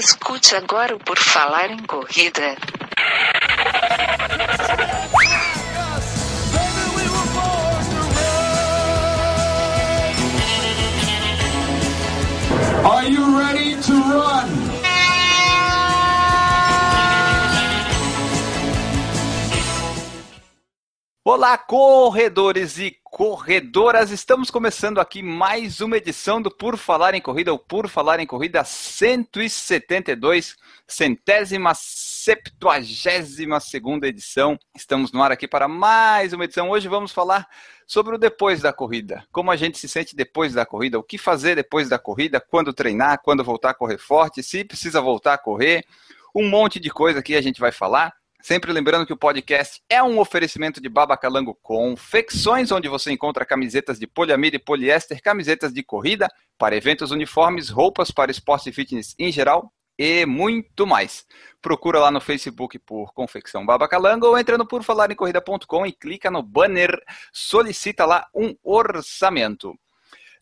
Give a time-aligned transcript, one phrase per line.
[0.00, 2.56] Escute agora o Por Falar em Corrida.
[12.82, 14.48] Are you ready to run?
[21.22, 24.12] Olá, corredores e corredoras!
[24.12, 28.26] Estamos começando aqui mais uma edição do Por Falar em Corrida, ou Por Falar em
[28.26, 30.56] Corrida 172,
[30.86, 34.56] centésima, septuagésima segunda edição.
[34.76, 36.70] Estamos no ar aqui para mais uma edição.
[36.70, 37.48] Hoje vamos falar
[37.84, 39.26] sobre o depois da corrida.
[39.32, 42.72] Como a gente se sente depois da corrida, o que fazer depois da corrida, quando
[42.72, 45.84] treinar, quando voltar a correr forte, se precisa voltar a correr.
[46.32, 48.19] Um monte de coisa que a gente vai falar.
[48.42, 53.44] Sempre lembrando que o podcast é um oferecimento de Baba Calango Confecções, onde você encontra
[53.44, 58.72] camisetas de poliamida e poliéster, camisetas de corrida, para eventos uniformes, roupas para esporte e
[58.72, 61.26] fitness em geral e muito mais.
[61.60, 66.42] Procura lá no Facebook por Confecção Baba Calango ou entra no porfalarencorrida.com e clica no
[66.42, 66.98] banner,
[67.30, 69.78] solicita lá um orçamento.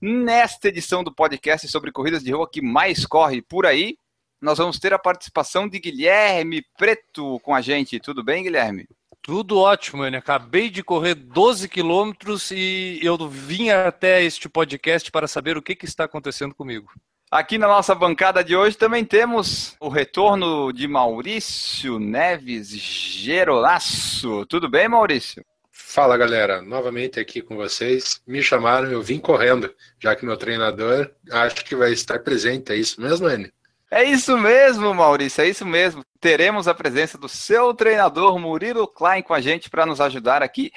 [0.01, 3.99] Nesta edição do podcast sobre corridas de rua que mais corre por aí,
[4.41, 7.99] nós vamos ter a participação de Guilherme Preto com a gente.
[7.99, 8.87] Tudo bem, Guilherme?
[9.21, 10.19] Tudo ótimo, Enio.
[10.19, 15.75] Acabei de correr 12 quilômetros e eu vim até este podcast para saber o que,
[15.75, 16.91] que está acontecendo comigo.
[17.31, 24.47] Aqui na nossa bancada de hoje também temos o retorno de Maurício Neves Gerolaço.
[24.47, 25.45] Tudo bem, Maurício?
[25.71, 28.23] Fala galera, novamente aqui com vocês.
[28.27, 32.73] Me chamaram, eu vim correndo, já que meu treinador acho que vai estar presente.
[32.73, 33.53] É isso mesmo, Enio?
[33.91, 36.05] É isso mesmo, Maurício, é isso mesmo.
[36.21, 40.71] Teremos a presença do seu treinador Murilo Klein com a gente para nos ajudar aqui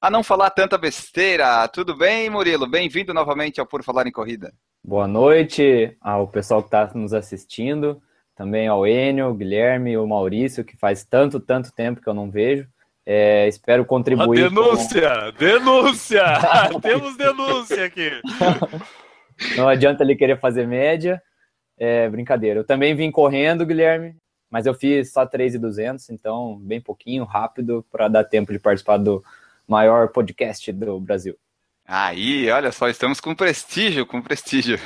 [0.00, 1.66] a não falar tanta besteira.
[1.68, 2.68] Tudo bem, Murilo?
[2.68, 4.52] Bem-vindo novamente ao Por Falar em Corrida.
[4.84, 8.02] Boa noite ao pessoal que está nos assistindo,
[8.36, 12.30] também ao Enio, Guilherme e o Maurício, que faz tanto, tanto tempo que eu não
[12.30, 12.68] vejo.
[13.06, 14.44] É, espero contribuir.
[14.44, 15.32] A denúncia!
[15.32, 15.38] Com...
[15.38, 16.24] Denúncia!
[16.82, 18.10] Temos denúncia aqui!
[19.56, 21.22] não adianta ele querer fazer média.
[21.78, 22.60] É brincadeira.
[22.60, 24.16] Eu também vim correndo, Guilherme,
[24.50, 29.22] mas eu fiz só 3,200, então bem pouquinho, rápido, para dar tempo de participar do
[29.66, 31.36] maior podcast do Brasil.
[31.86, 34.78] Aí, olha só, estamos com prestígio, com prestígio.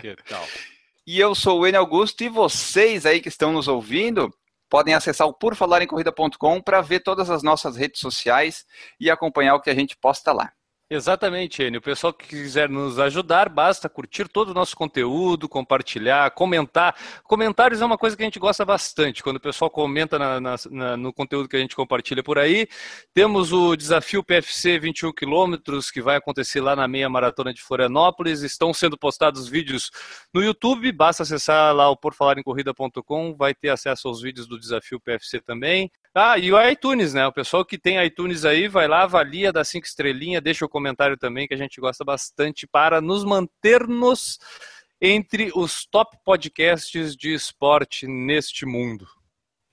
[0.00, 0.44] Que tal?
[1.06, 4.30] e eu sou o Enio Augusto e vocês aí que estão nos ouvindo
[4.68, 8.64] podem acessar o purfalaremcorrida.com para ver todas as nossas redes sociais
[9.00, 10.52] e acompanhar o que a gente posta lá.
[10.92, 11.78] Exatamente, Enio.
[11.78, 16.96] O pessoal que quiser nos ajudar, basta curtir todo o nosso conteúdo, compartilhar, comentar.
[17.22, 19.22] Comentários é uma coisa que a gente gosta bastante.
[19.22, 22.66] Quando o pessoal comenta na, na, no conteúdo que a gente compartilha por aí.
[23.14, 28.42] Temos o desafio PFC 21 quilômetros, que vai acontecer lá na meia maratona de Florianópolis.
[28.42, 29.92] Estão sendo postados vídeos
[30.34, 30.90] no YouTube.
[30.90, 35.88] Basta acessar lá o porfalarencorrida.com, vai ter acesso aos vídeos do desafio PFC também.
[36.12, 37.24] Ah, e o iTunes, né?
[37.24, 40.79] O pessoal que tem iTunes aí, vai lá, avalia, dá cinco estrelinhas, deixa o comentário
[41.18, 44.38] também, que a gente gosta bastante, para nos mantermos
[45.00, 49.06] entre os top podcasts de esporte neste mundo.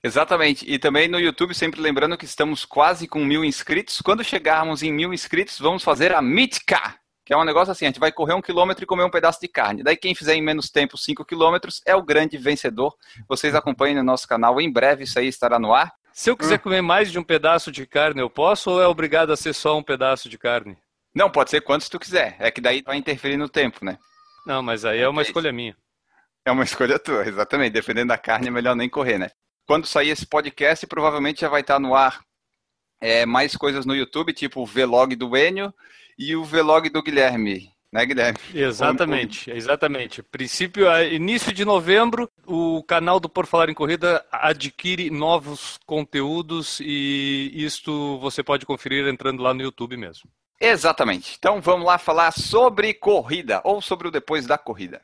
[0.02, 0.64] Exatamente.
[0.70, 4.00] E também no YouTube, sempre lembrando que estamos quase com mil inscritos.
[4.00, 6.94] Quando chegarmos em mil inscritos, vamos fazer a Mitka,
[7.26, 9.40] que é um negócio assim, a gente vai correr um quilômetro e comer um pedaço
[9.40, 9.82] de carne.
[9.82, 12.94] Daí quem fizer em menos tempo cinco quilômetros é o grande vencedor.
[13.28, 15.92] Vocês acompanhem no nosso canal em breve, isso aí estará no ar.
[16.12, 16.62] Se eu quiser hum.
[16.62, 19.76] comer mais de um pedaço de carne, eu posso ou é obrigado a ser só
[19.76, 20.78] um pedaço de carne?
[21.14, 22.36] Não, pode ser quantos tu quiser.
[22.38, 23.98] É que daí vai interferir no tempo, né?
[24.46, 25.76] Não, mas aí é uma escolha minha.
[26.44, 27.72] É uma escolha tua, exatamente.
[27.72, 29.30] Dependendo da carne, é melhor nem correr, né?
[29.66, 32.20] Quando sair esse podcast, provavelmente já vai estar no ar
[33.00, 35.72] é, mais coisas no YouTube, tipo o vlog do Enio
[36.18, 38.38] e o vlog do Guilherme né, Guilherme?
[38.54, 40.22] Exatamente, exatamente.
[40.22, 47.50] Princípio, início de novembro, o canal do Por Falar em Corrida adquire novos conteúdos e
[47.54, 50.30] isto você pode conferir entrando lá no YouTube mesmo.
[50.60, 51.36] Exatamente.
[51.38, 55.00] Então vamos lá falar sobre corrida ou sobre o depois da corrida.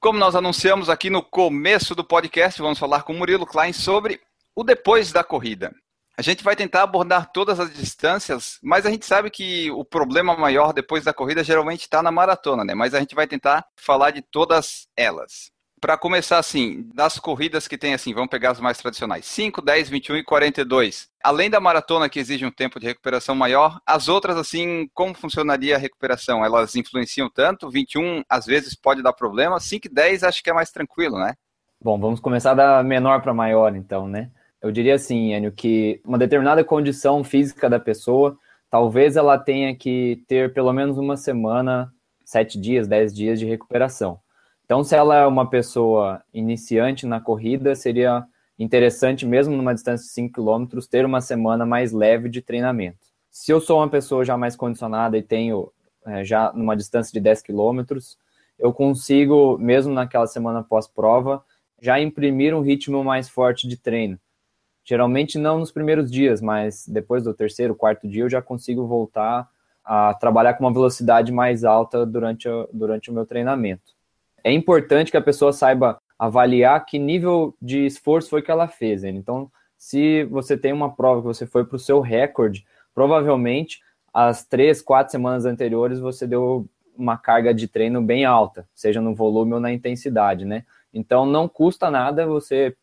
[0.00, 4.20] Como nós anunciamos aqui no começo do podcast, vamos falar com Murilo Klein sobre
[4.54, 5.74] o depois da corrida.
[6.16, 10.36] A gente vai tentar abordar todas as distâncias, mas a gente sabe que o problema
[10.36, 12.74] maior depois da corrida geralmente está na maratona, né?
[12.74, 15.50] Mas a gente vai tentar falar de todas elas.
[15.84, 19.90] Para começar assim, das corridas que tem assim, vamos pegar as mais tradicionais: 5, 10,
[19.90, 21.10] 21 e 42.
[21.22, 25.76] Além da maratona que exige um tempo de recuperação maior, as outras assim, como funcionaria
[25.76, 26.42] a recuperação?
[26.42, 27.68] Elas influenciam tanto?
[27.68, 31.34] 21 às vezes pode dar problema, 5 e 10 acho que é mais tranquilo, né?
[31.78, 34.30] Bom, vamos começar da menor para maior então, né?
[34.62, 38.38] Eu diria assim, Enio, que uma determinada condição física da pessoa,
[38.70, 41.92] talvez ela tenha que ter pelo menos uma semana,
[42.24, 44.23] sete dias, dez dias de recuperação.
[44.64, 48.26] Então, se ela é uma pessoa iniciante na corrida, seria
[48.58, 52.98] interessante, mesmo numa distância de 5 km, ter uma semana mais leve de treinamento.
[53.30, 55.70] Se eu sou uma pessoa já mais condicionada e tenho
[56.06, 57.80] é, já numa distância de 10 km,
[58.58, 61.44] eu consigo, mesmo naquela semana pós-prova,
[61.80, 64.18] já imprimir um ritmo mais forte de treino.
[64.84, 69.48] Geralmente não nos primeiros dias, mas depois do terceiro, quarto dia eu já consigo voltar
[69.84, 73.92] a trabalhar com uma velocidade mais alta durante, durante o meu treinamento.
[74.44, 79.02] É importante que a pessoa saiba avaliar que nível de esforço foi que ela fez.
[79.02, 82.64] Então, se você tem uma prova que você foi para o seu recorde,
[82.94, 83.80] provavelmente
[84.12, 89.14] as três, quatro semanas anteriores você deu uma carga de treino bem alta, seja no
[89.14, 90.64] volume ou na intensidade, né?
[90.92, 92.76] Então não custa nada você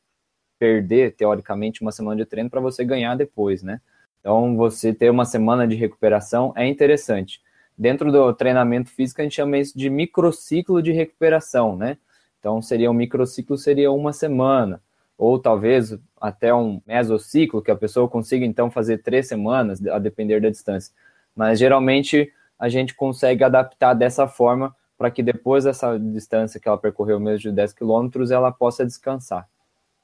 [0.59, 3.79] perder, teoricamente, uma semana de treino para você ganhar depois, né?
[4.19, 7.41] Então você ter uma semana de recuperação é interessante.
[7.77, 11.97] Dentro do treinamento físico a gente chama isso de microciclo de recuperação, né?
[12.39, 14.81] Então seria um microciclo seria uma semana,
[15.17, 20.39] ou talvez até um mesociclo que a pessoa consiga então fazer três semanas, a depender
[20.39, 20.93] da distância.
[21.35, 26.77] Mas geralmente a gente consegue adaptar dessa forma para que depois dessa distância que ela
[26.77, 29.49] percorreu mesmo de 10 quilômetros, ela possa descansar.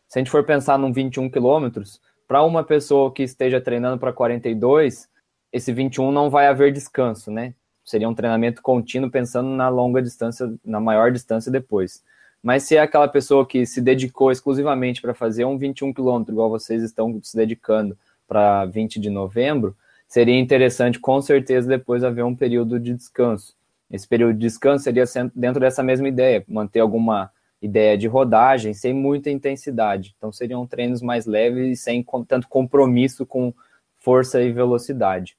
[0.08, 4.12] Se a gente for pensar num 21 quilômetros, para uma pessoa que esteja treinando para
[4.12, 5.08] 42,
[5.58, 7.54] esse 21 não vai haver descanso, né?
[7.84, 12.04] Seria um treinamento contínuo pensando na longa distância, na maior distância depois.
[12.42, 16.50] Mas se é aquela pessoa que se dedicou exclusivamente para fazer um 21 quilômetros, igual
[16.50, 19.76] vocês estão se dedicando para 20 de novembro,
[20.08, 23.56] seria interessante, com certeza, depois haver um período de descanso.
[23.90, 27.32] Esse período de descanso seria dentro dessa mesma ideia, manter alguma
[27.62, 30.14] ideia de rodagem sem muita intensidade.
[30.18, 33.54] Então, seriam treinos mais leves e sem tanto compromisso com
[33.96, 35.36] força e velocidade.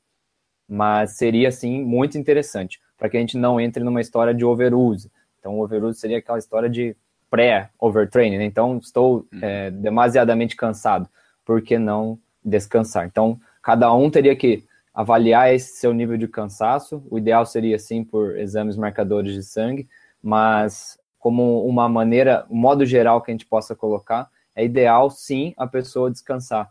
[0.68, 5.10] Mas seria, sim, muito interessante, para que a gente não entre numa história de overuse.
[5.38, 6.96] Então, overuse seria aquela história de
[7.30, 8.38] pré-overtraining.
[8.38, 8.44] Né?
[8.44, 9.38] Então, estou uhum.
[9.40, 11.08] é, demasiadamente cansado,
[11.44, 13.06] por que não descansar?
[13.06, 17.02] Então, Cada um teria que avaliar esse seu nível de cansaço.
[17.10, 19.86] O ideal seria sim por exames marcadores de sangue,
[20.22, 25.52] mas como uma maneira, um modo geral que a gente possa colocar, é ideal sim
[25.58, 26.70] a pessoa descansar,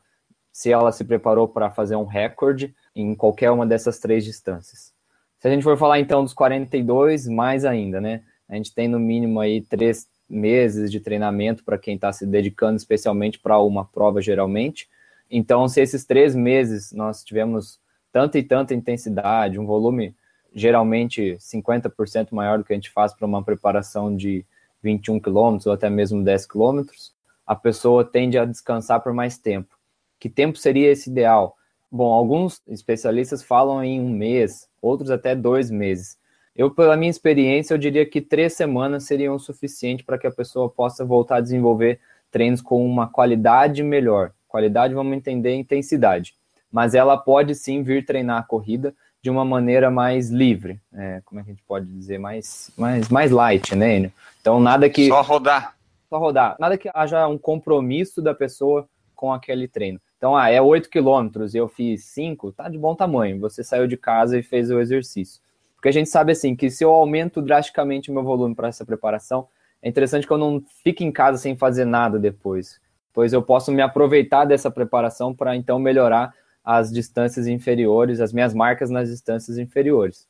[0.51, 4.91] se ela se preparou para fazer um recorde em qualquer uma dessas três distâncias.
[5.39, 8.23] Se a gente for falar então dos 42, mais ainda, né?
[8.49, 12.75] A gente tem no mínimo aí três meses de treinamento para quem está se dedicando
[12.75, 14.89] especialmente para uma prova geralmente.
[15.29, 17.79] Então, se esses três meses nós tivemos
[18.11, 20.15] tanta e tanta intensidade, um volume
[20.53, 24.43] geralmente 50% maior do que a gente faz para uma preparação de
[24.81, 27.13] 21 quilômetros ou até mesmo 10 quilômetros,
[27.45, 29.77] a pessoa tende a descansar por mais tempo.
[30.19, 31.56] Que tempo seria esse ideal?
[31.91, 36.17] Bom, alguns especialistas falam em um mês, outros até dois meses.
[36.55, 40.31] Eu, pela minha experiência, eu diria que três semanas seriam o suficiente para que a
[40.31, 41.99] pessoa possa voltar a desenvolver
[42.31, 44.31] treinos com uma qualidade melhor.
[44.47, 46.35] Qualidade, vamos entender intensidade.
[46.71, 50.79] Mas ela pode sim vir treinar a corrida de uma maneira mais livre.
[50.93, 52.17] É, como é que a gente pode dizer?
[52.17, 54.11] Mais, mais, mais light, né, Enio?
[54.41, 55.07] Então, nada que.
[55.07, 55.75] Só rodar.
[56.09, 56.55] Só rodar.
[56.59, 59.99] Nada que haja um compromisso da pessoa com aquele treino.
[60.17, 63.39] Então, ah, é 8 quilômetros e eu fiz 5, tá de bom tamanho.
[63.39, 65.41] Você saiu de casa e fez o exercício.
[65.75, 68.83] Porque a gente sabe assim que se eu aumento drasticamente o meu volume para essa
[68.83, 69.47] preparação,
[69.81, 72.79] é interessante que eu não fique em casa sem fazer nada depois
[73.17, 78.53] pois eu posso me aproveitar dessa preparação para então melhorar as distâncias inferiores, as minhas
[78.53, 80.27] marcas nas distâncias inferiores.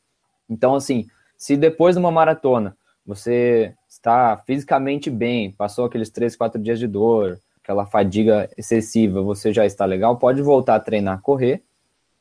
[0.49, 1.05] Então, assim,
[1.37, 6.87] se depois de uma maratona você está fisicamente bem, passou aqueles três, quatro dias de
[6.87, 11.61] dor, aquela fadiga excessiva, você já está legal, pode voltar a treinar, correr,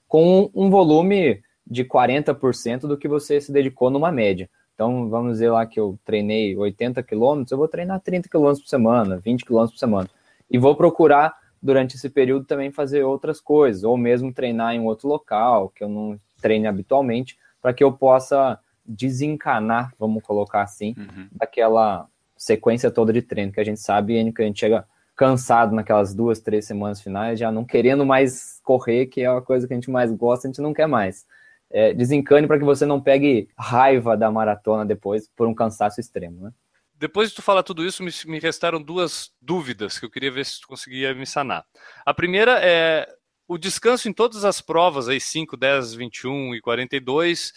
[0.09, 4.50] com um volume de 40% do que você se dedicou numa média.
[4.75, 8.69] Então, vamos dizer lá que eu treinei 80 quilômetros, eu vou treinar 30 quilômetros por
[8.69, 10.11] semana, 20 quilômetros por semana
[10.50, 15.09] e vou procurar durante esse período também fazer outras coisas, ou mesmo treinar em outro
[15.09, 21.29] local que eu não treine habitualmente, para que eu possa desencanar, vamos colocar assim, uhum.
[21.33, 24.87] daquela sequência toda de treino que a gente sabe que a gente chega
[25.17, 29.67] cansado naquelas duas, três semanas finais, já não querendo mais correr, que é a coisa
[29.67, 31.27] que a gente mais gosta, a gente não quer mais.
[31.71, 36.43] É, desencane para que você não pegue raiva da maratona depois por um cansaço extremo,
[36.43, 36.53] né?
[36.99, 40.45] depois de tu falar tudo isso, me, me restaram duas dúvidas que eu queria ver
[40.47, 41.65] se tu conseguia me sanar.
[42.05, 43.07] A primeira é
[43.47, 47.53] o descanso em todas as provas, aí 5, 10, 21 e 42,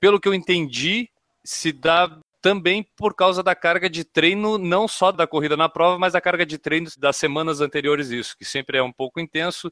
[0.00, 1.08] pelo que eu entendi,
[1.44, 5.98] se dá também por causa da carga de treino, não só da corrida na prova,
[5.98, 9.70] mas da carga de treino das semanas anteriores, isso, que sempre é um pouco intenso.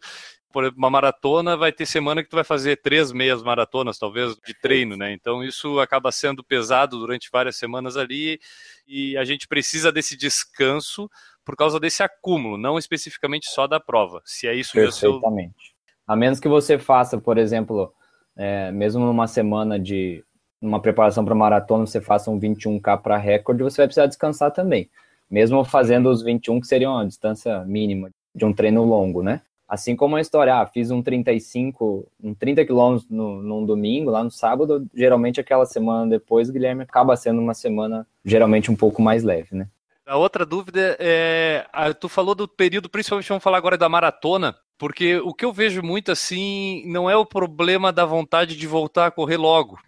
[0.53, 4.37] Por exemplo, uma maratona vai ter semana que tu vai fazer três meias maratonas, talvez,
[4.47, 5.13] de treino, né?
[5.13, 8.39] Então isso acaba sendo pesado durante várias semanas ali
[8.87, 11.09] e a gente precisa desse descanso
[11.45, 14.21] por causa desse acúmulo, não especificamente só da prova.
[14.25, 14.93] Se é isso mesmo.
[14.93, 15.55] Perfeitamente.
[15.59, 15.79] Seu...
[16.07, 17.93] A menos que você faça, por exemplo,
[18.37, 20.25] é, mesmo numa semana de
[20.61, 24.89] uma preparação para maratona, você faça um 21K para recorde, você vai precisar descansar também.
[25.31, 29.43] Mesmo fazendo os 21, que seria uma distância mínima de um treino longo, né?
[29.69, 34.31] Assim como a história, ah, fiz um 35, um 30 quilômetros num domingo, lá no
[34.31, 39.55] sábado, geralmente aquela semana depois, Guilherme, acaba sendo uma semana geralmente um pouco mais leve,
[39.55, 39.69] né?
[40.07, 41.67] A outra dúvida é,
[42.01, 45.83] tu falou do período, principalmente vamos falar agora da maratona, porque o que eu vejo
[45.83, 49.79] muito assim não é o problema da vontade de voltar a correr logo.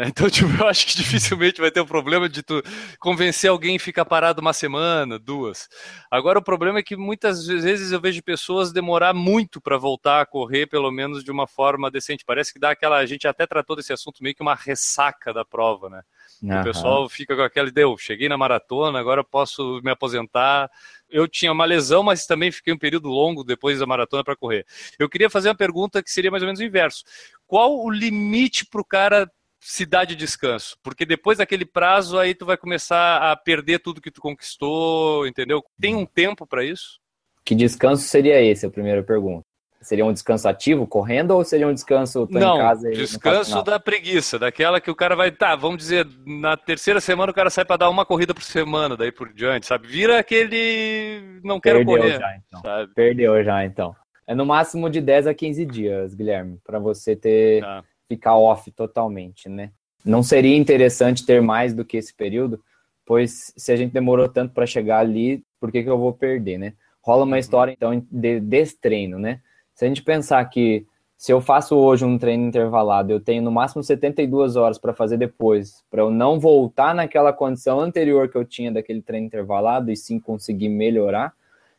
[0.00, 0.06] Né?
[0.08, 2.62] Então, tipo, eu acho que dificilmente vai ter o um problema de tu
[2.98, 5.68] convencer alguém a ficar parado uma semana, duas.
[6.10, 10.26] Agora, o problema é que muitas vezes eu vejo pessoas demorar muito para voltar a
[10.26, 12.24] correr, pelo menos de uma forma decente.
[12.24, 12.96] Parece que dá aquela.
[12.96, 16.02] A gente até tratou desse assunto meio que uma ressaca da prova, né?
[16.42, 16.60] Uhum.
[16.60, 20.70] O pessoal fica com aquela ideia, eu cheguei na maratona, agora posso me aposentar.
[21.10, 24.64] Eu tinha uma lesão, mas também fiquei um período longo depois da maratona para correr.
[24.98, 27.04] Eu queria fazer uma pergunta que seria mais ou menos o inverso.
[27.46, 29.30] Qual o limite para o cara
[29.60, 34.00] se dá de descanso, porque depois daquele prazo aí tu vai começar a perder tudo
[34.00, 35.62] que tu conquistou, entendeu?
[35.78, 36.98] Tem um tempo para isso?
[37.44, 38.64] Que descanso seria esse?
[38.64, 39.44] A primeira pergunta.
[39.82, 42.90] Seria um descanso ativo, correndo, ou seria um descanso não, em casa?
[42.90, 47.34] descanso da preguiça, daquela que o cara vai, tá, vamos dizer, na terceira semana o
[47.34, 49.88] cara sai para dar uma corrida por semana, daí por diante, sabe?
[49.88, 52.18] Vira aquele, não quero Perdeu correr.
[52.18, 52.60] Já, então.
[52.60, 52.94] Sabe?
[52.94, 53.96] Perdeu já, então.
[54.26, 58.68] É no máximo de 10 a 15 dias, Guilherme, para você ter tá ficar off
[58.72, 59.70] totalmente, né?
[60.04, 62.60] Não seria interessante ter mais do que esse período,
[63.06, 66.58] pois se a gente demorou tanto para chegar ali, por que, que eu vou perder,
[66.58, 66.72] né?
[67.00, 67.38] Rola uma uhum.
[67.38, 69.40] história, então, de destreino, né?
[69.76, 70.84] Se a gente pensar que
[71.16, 75.16] se eu faço hoje um treino intervalado, eu tenho no máximo 72 horas para fazer
[75.16, 79.96] depois, para eu não voltar naquela condição anterior que eu tinha daquele treino intervalado e
[79.96, 81.32] sim conseguir melhorar.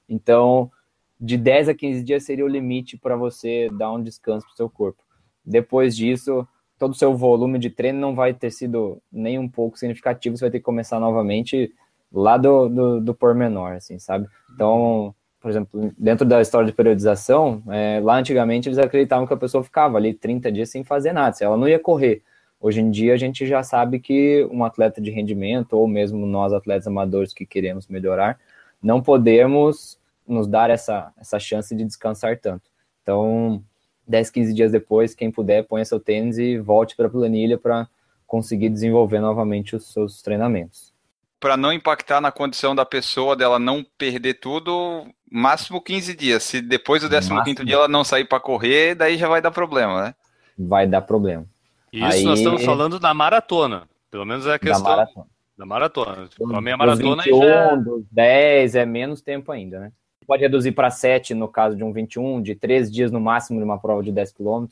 [0.07, 0.71] Então,
[1.19, 4.55] de 10 a 15 dias seria o limite para você dar um descanso para o
[4.55, 5.03] seu corpo
[5.45, 9.77] depois disso, todo o seu volume de treino não vai ter sido nem um pouco
[9.77, 11.73] significativo, você vai ter que começar novamente
[12.11, 14.27] lá do, do, do pormenor, assim, sabe?
[14.53, 19.37] Então, por exemplo, dentro da história de periodização, é, lá antigamente eles acreditavam que a
[19.37, 22.23] pessoa ficava ali 30 dias sem fazer nada, ela não ia correr.
[22.59, 26.53] Hoje em dia a gente já sabe que um atleta de rendimento, ou mesmo nós
[26.53, 28.39] atletas amadores que queremos melhorar,
[28.81, 32.69] não podemos nos dar essa, essa chance de descansar tanto.
[33.01, 33.63] Então,
[34.11, 37.87] 10, 15 dias depois, quem puder, ponha seu tênis e volte para a planilha para
[38.27, 40.93] conseguir desenvolver novamente os seus treinamentos.
[41.39, 46.43] Para não impactar na condição da pessoa, dela não perder tudo, máximo 15 dias.
[46.43, 50.03] Se depois do 15 dia ela não sair para correr, daí já vai dar problema,
[50.03, 50.15] né?
[50.57, 51.45] Vai dar problema.
[51.91, 52.23] Isso Aí...
[52.23, 53.89] nós estamos falando da maratona.
[54.11, 55.27] Pelo menos é a questão da maratona.
[55.57, 56.29] Da maratona.
[56.53, 57.75] A meia maratona 21, já...
[57.75, 59.91] dos 10 é menos tempo ainda, né?
[60.25, 63.63] Pode reduzir para 7 no caso de um 21, de 3 dias no máximo de
[63.63, 64.67] uma prova de 10 km.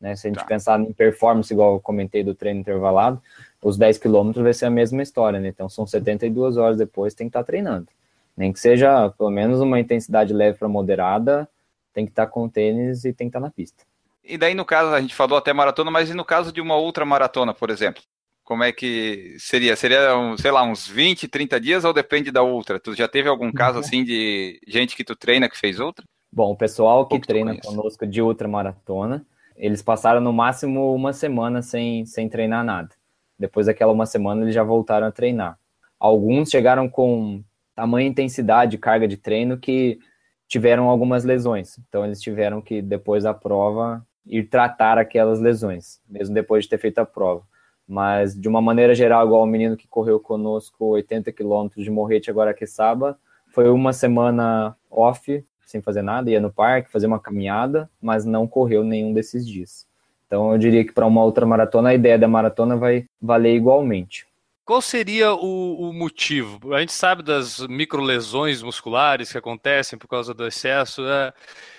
[0.00, 0.14] Né?
[0.14, 0.46] Se a gente tá.
[0.46, 3.20] pensar em performance, igual eu comentei do treino intervalado,
[3.62, 5.48] os 10 km vai ser a mesma história, né?
[5.48, 7.88] Então são 72 horas depois, tem que estar tá treinando.
[8.36, 11.48] Nem que seja pelo menos uma intensidade leve para moderada,
[11.92, 13.84] tem que estar tá com tênis e tem que estar tá na pista.
[14.22, 16.76] E daí, no caso, a gente falou até maratona, mas e no caso de uma
[16.76, 18.02] outra maratona, por exemplo?
[18.46, 19.74] Como é que seria?
[19.74, 22.78] Seria, sei lá, uns 20, 30 dias ou depende da outra?
[22.78, 23.80] Tu já teve algum caso uhum.
[23.80, 26.06] assim de gente que tu treina que fez outra?
[26.32, 29.26] Bom, o pessoal que treina conosco de ultramaratona,
[29.56, 32.90] eles passaram no máximo uma semana sem, sem treinar nada.
[33.36, 35.58] Depois daquela uma semana, eles já voltaram a treinar.
[35.98, 37.42] Alguns chegaram com
[37.74, 39.98] tamanha intensidade, carga de treino que
[40.46, 41.80] tiveram algumas lesões.
[41.88, 46.78] Então, eles tiveram que, depois da prova, ir tratar aquelas lesões, mesmo depois de ter
[46.78, 47.42] feito a prova.
[47.88, 52.30] Mas, de uma maneira geral, igual o menino que correu conosco 80 quilômetros de Morrete
[52.30, 53.16] agora que sábado,
[53.52, 58.46] foi uma semana off, sem fazer nada, ia no parque, fazer uma caminhada, mas não
[58.46, 59.86] correu nenhum desses dias.
[60.26, 64.26] Então, eu diria que para uma outra maratona, a ideia da maratona vai valer igualmente.
[64.64, 66.74] Qual seria o, o, motivo?
[66.74, 71.06] A gente sabe das microlesões musculares que acontecem por causa do excesso.
[71.06, 71.32] É,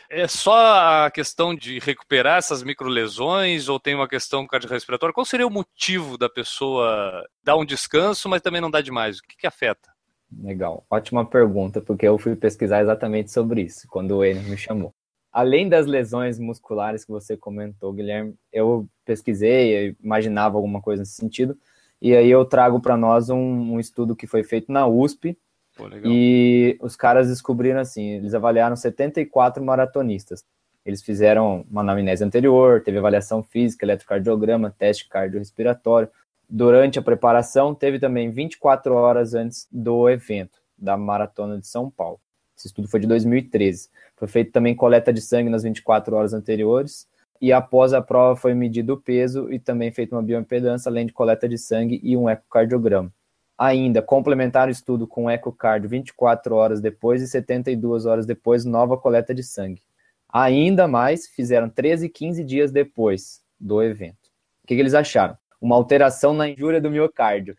[0.10, 5.14] é só a questão de recuperar essas microlesões ou tem uma questão cardiorrespiratória?
[5.14, 9.20] Qual seria o motivo da pessoa dar um descanso, mas também não dar demais?
[9.20, 9.92] O que, que afeta?
[10.32, 14.94] Legal, ótima pergunta, porque eu fui pesquisar exatamente sobre isso quando o Enio me chamou.
[15.32, 21.14] Além das lesões musculares que você comentou, Guilherme, eu pesquisei, eu imaginava alguma coisa nesse
[21.14, 21.58] sentido,
[22.02, 25.38] E aí eu trago para nós um, um, estudo que foi feito na USP.
[25.78, 30.44] Pô, e os caras descobriram assim, eles avaliaram 74 maratonistas.
[30.84, 36.10] Eles fizeram uma anamnese anterior, teve avaliação física, eletrocardiograma, teste cardiorrespiratório.
[36.50, 42.20] Durante a preparação, teve também 24 horas antes do evento da Maratona de São Paulo.
[42.58, 43.90] Esse estudo foi de 2013.
[44.16, 47.08] Foi feito também coleta de sangue nas 24 horas anteriores.
[47.40, 51.14] E após a prova foi medido o peso e também feita uma bioimpedância, além de
[51.14, 53.12] coleta de sangue e um ecocardiograma.
[53.58, 59.34] Ainda, complementar o estudo com ecocardio 24 horas depois e 72 horas depois, nova coleta
[59.34, 59.82] de sangue.
[60.30, 64.28] Ainda mais, fizeram 13 e 15 dias depois do evento.
[64.64, 65.36] O que, que eles acharam?
[65.60, 67.58] Uma alteração na injúria do miocárdio,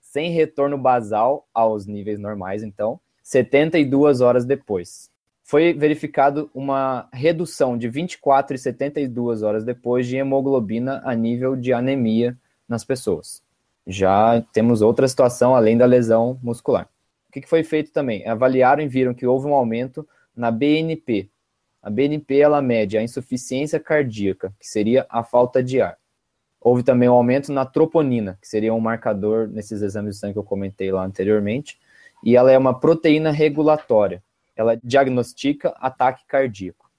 [0.00, 5.10] sem retorno basal aos níveis normais, então, 72 horas depois.
[5.42, 11.72] Foi verificado uma redução de 24 e 72 horas depois de hemoglobina a nível de
[11.72, 12.36] anemia
[12.68, 13.42] nas pessoas.
[13.88, 16.86] Já temos outra situação além da lesão muscular.
[17.30, 18.26] O que foi feito também?
[18.28, 21.30] Avaliaram e viram que houve um aumento na BNP.
[21.82, 25.96] A BNP ela mede a insuficiência cardíaca, que seria a falta de ar.
[26.60, 30.38] Houve também um aumento na troponina, que seria um marcador nesses exames de sangue que
[30.38, 31.78] eu comentei lá anteriormente,
[32.22, 34.22] e ela é uma proteína regulatória.
[34.54, 36.90] Ela diagnostica ataque cardíaco.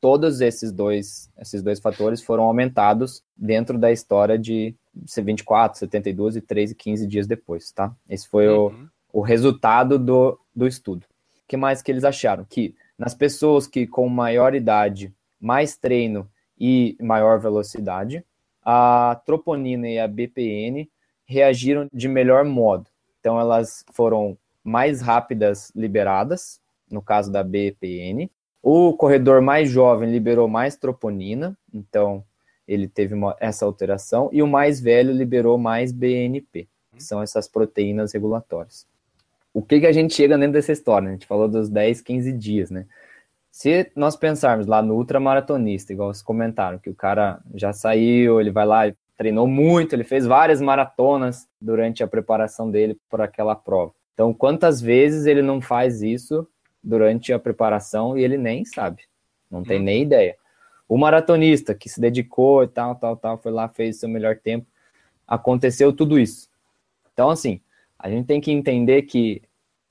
[0.00, 6.40] Todos esses dois, esses dois fatores foram aumentados dentro da história de 24, 72 e
[6.40, 7.94] 3 e 15 dias depois, tá?
[8.08, 8.88] Esse foi uhum.
[9.12, 11.04] o, o resultado do, do estudo.
[11.44, 12.44] O que mais que eles acharam?
[12.48, 16.28] Que nas pessoas que com maior idade, mais treino
[16.58, 18.24] e maior velocidade,
[18.62, 20.88] a troponina e a BPN
[21.24, 22.86] reagiram de melhor modo.
[23.18, 28.30] Então, elas foram mais rápidas liberadas, no caso da BPN.
[28.62, 32.22] O corredor mais jovem liberou mais troponina, então
[32.70, 37.48] ele teve uma, essa alteração, e o mais velho liberou mais BNP, que são essas
[37.48, 38.86] proteínas regulatórias.
[39.52, 41.08] O que, que a gente chega dentro dessa história?
[41.08, 42.86] A gente falou dos 10, 15 dias, né?
[43.50, 48.52] Se nós pensarmos lá no ultramaratonista, igual vocês comentaram, que o cara já saiu, ele
[48.52, 48.82] vai lá,
[49.16, 53.92] treinou muito, ele fez várias maratonas durante a preparação dele para aquela prova.
[54.14, 56.46] Então, quantas vezes ele não faz isso
[56.82, 59.02] durante a preparação e ele nem sabe,
[59.50, 59.84] não tem hum.
[59.84, 60.36] nem ideia.
[60.90, 64.66] O maratonista que se dedicou e tal, tal, tal, foi lá, fez seu melhor tempo,
[65.24, 66.50] aconteceu tudo isso.
[67.12, 67.60] Então, assim,
[67.96, 69.40] a gente tem que entender que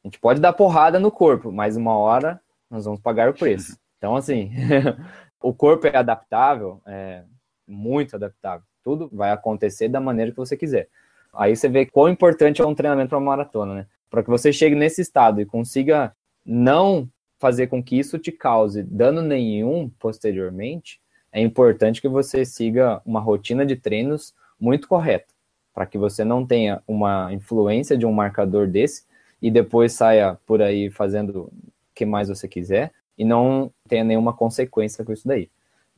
[0.03, 3.79] a gente pode dar porrada no corpo, mas uma hora nós vamos pagar o preço.
[3.99, 4.49] Então, assim,
[5.43, 7.23] o corpo é adaptável, é
[7.67, 8.65] muito adaptável.
[8.81, 10.87] Tudo vai acontecer da maneira que você quiser.
[11.33, 13.87] Aí você vê quão importante é um treinamento para uma maratona, né?
[14.09, 18.83] Para que você chegue nesse estado e consiga não fazer com que isso te cause
[18.83, 25.33] dano nenhum posteriormente, é importante que você siga uma rotina de treinos muito correta,
[25.73, 29.05] para que você não tenha uma influência de um marcador desse
[29.41, 31.51] e depois saia por aí fazendo
[31.95, 35.49] que mais você quiser e não tenha nenhuma consequência com isso daí.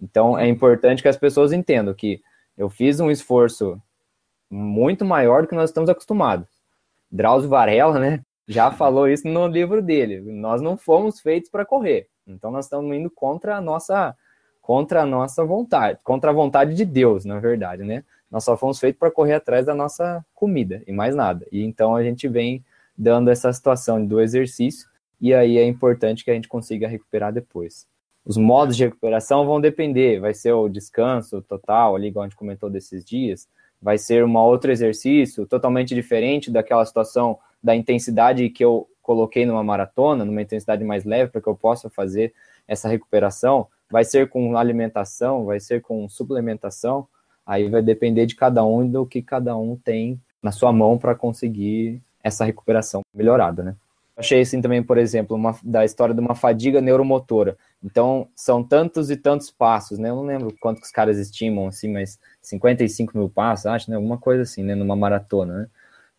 [0.02, 2.22] Então é importante que as pessoas entendam que
[2.58, 3.82] eu fiz um esforço
[4.50, 6.48] muito maior do que nós estamos acostumados.
[7.12, 10.22] Drauzio Varela, né, já falou isso no livro dele.
[10.22, 12.08] Nós não fomos feitos para correr.
[12.28, 14.16] Então nós estamos indo contra a nossa
[14.62, 18.04] contra a nossa vontade, contra a vontade de Deus, na verdade, né?
[18.30, 21.46] Nós só fomos feitos para correr atrás da nossa comida e mais nada.
[21.52, 22.64] E então a gente vem
[22.96, 24.88] dando essa situação do exercício
[25.20, 27.88] e aí é importante que a gente consiga recuperar depois.
[28.24, 32.38] Os modos de recuperação vão depender, vai ser o descanso total, ali, igual a gente
[32.38, 33.48] comentou desses dias,
[33.82, 39.64] vai ser um outro exercício totalmente diferente daquela situação da intensidade que eu coloquei numa
[39.64, 42.34] maratona, numa intensidade mais leve, para que eu possa fazer
[42.68, 47.08] essa recuperação, vai ser com alimentação, vai ser com suplementação,
[47.46, 50.98] aí vai depender de cada um e do que cada um tem na sua mão
[50.98, 53.76] para conseguir essa recuperação melhorada, né?
[54.16, 57.58] Achei assim também, por exemplo, uma, da história de uma fadiga neuromotora.
[57.84, 60.10] Então, são tantos e tantos passos, né?
[60.10, 63.96] Eu não lembro quanto que os caras estimam, assim, mas 55 mil passos, acho, né?
[63.96, 64.76] Alguma coisa assim, né?
[64.76, 65.68] Numa maratona, né?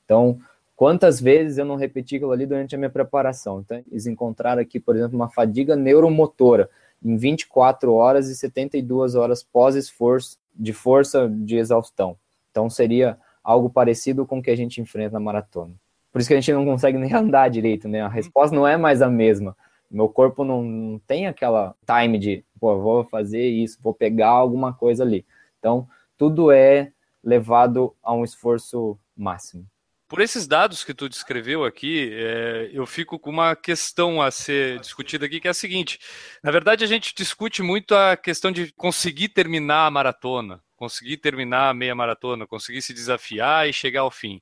[0.05, 0.41] Então,
[0.77, 3.61] quantas vezes eu não repeti aquilo ali durante a minha preparação?
[3.61, 6.69] Então, eles encontraram aqui, por exemplo, uma fadiga neuromotora
[7.05, 12.17] em 24 horas e 72 horas pós-esforço de força de exaustão.
[12.51, 15.75] Então, seria algo parecido com o que a gente enfrenta na maratona.
[16.13, 18.03] Por isso que a gente não consegue nem andar direito, né?
[18.03, 19.57] A resposta não é mais a mesma.
[19.91, 24.73] Meu corpo não, não tem aquela time de, pô, vou fazer isso, vou pegar alguma
[24.73, 25.27] coisa ali.
[25.59, 29.67] Então, tudo é levado a um esforço máximo.
[30.13, 34.79] Por esses dados que tu descreveu aqui, é, eu fico com uma questão a ser
[34.79, 35.99] discutida aqui, que é a seguinte:
[36.45, 41.71] na verdade, a gente discute muito a questão de conseguir terminar a maratona, conseguir terminar
[41.71, 44.39] a meia maratona, conseguir se desafiar e chegar ao fim.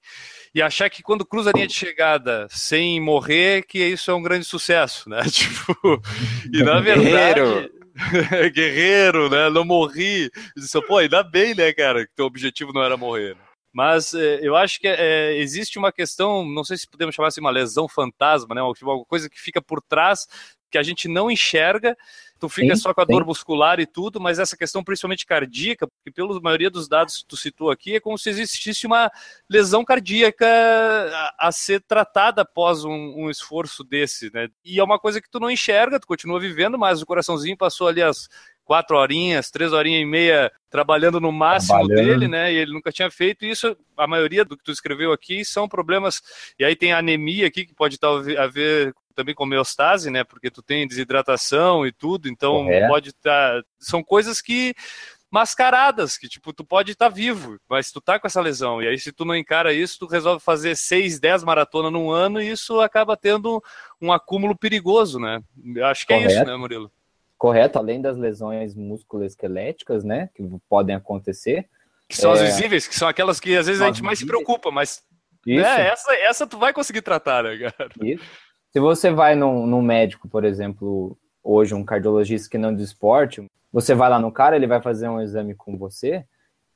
[0.52, 4.22] E achar que quando cruza a linha de chegada sem morrer, que isso é um
[4.22, 5.22] grande sucesso, né?
[5.30, 6.02] Tipo,
[6.52, 7.70] e na verdade.
[8.52, 9.48] Guerreiro, né?
[9.50, 10.32] Não morri.
[10.56, 13.36] Disse, Pô, ainda bem, né, cara, que teu objetivo não era morrer.
[13.36, 13.49] Né?
[13.72, 17.40] Mas é, eu acho que é, existe uma questão, não sei se podemos chamar assim,
[17.40, 18.62] uma lesão fantasma, né?
[18.62, 20.26] Uma coisa que fica por trás
[20.70, 21.96] que a gente não enxerga,
[22.38, 23.12] tu fica sim, só com a sim.
[23.12, 27.26] dor muscular e tudo, mas essa questão principalmente cardíaca, porque pela maioria dos dados que
[27.26, 29.10] tu citou aqui, é como se existisse uma
[29.48, 34.48] lesão cardíaca a, a ser tratada após um, um, esforço desse, né?
[34.64, 37.88] E é uma coisa que tu não enxerga, tu continua vivendo, mas o coraçãozinho passou
[37.88, 38.28] ali as
[38.70, 42.52] quatro horinhas, três horinhas e meia trabalhando no máximo dele, né?
[42.52, 43.76] E ele nunca tinha feito isso.
[43.96, 46.22] A maioria do que tu escreveu aqui são problemas.
[46.56, 50.22] E aí tem anemia aqui que pode estar a ver também com homeostase, né?
[50.22, 53.60] Porque tu tem desidratação e tudo, então pode estar.
[53.60, 53.62] Tá...
[53.80, 54.72] São coisas que
[55.28, 58.80] mascaradas, que tipo, tu pode estar tá vivo, mas tu tá com essa lesão.
[58.80, 62.40] E aí, se tu não encara isso, tu resolve fazer 6, 10 maratonas num ano
[62.40, 63.60] e isso acaba tendo
[64.00, 65.40] um acúmulo perigoso, né?
[65.82, 66.30] Acho que Correto.
[66.30, 66.88] é isso, né, Murilo?
[67.40, 71.66] Correto, além das lesões musculoesqueléticas, né, que podem acontecer.
[72.06, 72.34] Que são é...
[72.34, 75.02] as visíveis, que são aquelas que às vezes a gente mais se preocupa, mas
[75.46, 77.90] né, essa, essa tu vai conseguir tratar, né, cara?
[78.02, 78.22] Isso.
[78.70, 82.82] Se você vai num, num médico, por exemplo, hoje um cardiologista que não é do
[82.82, 86.26] esporte, você vai lá no cara, ele vai fazer um exame com você,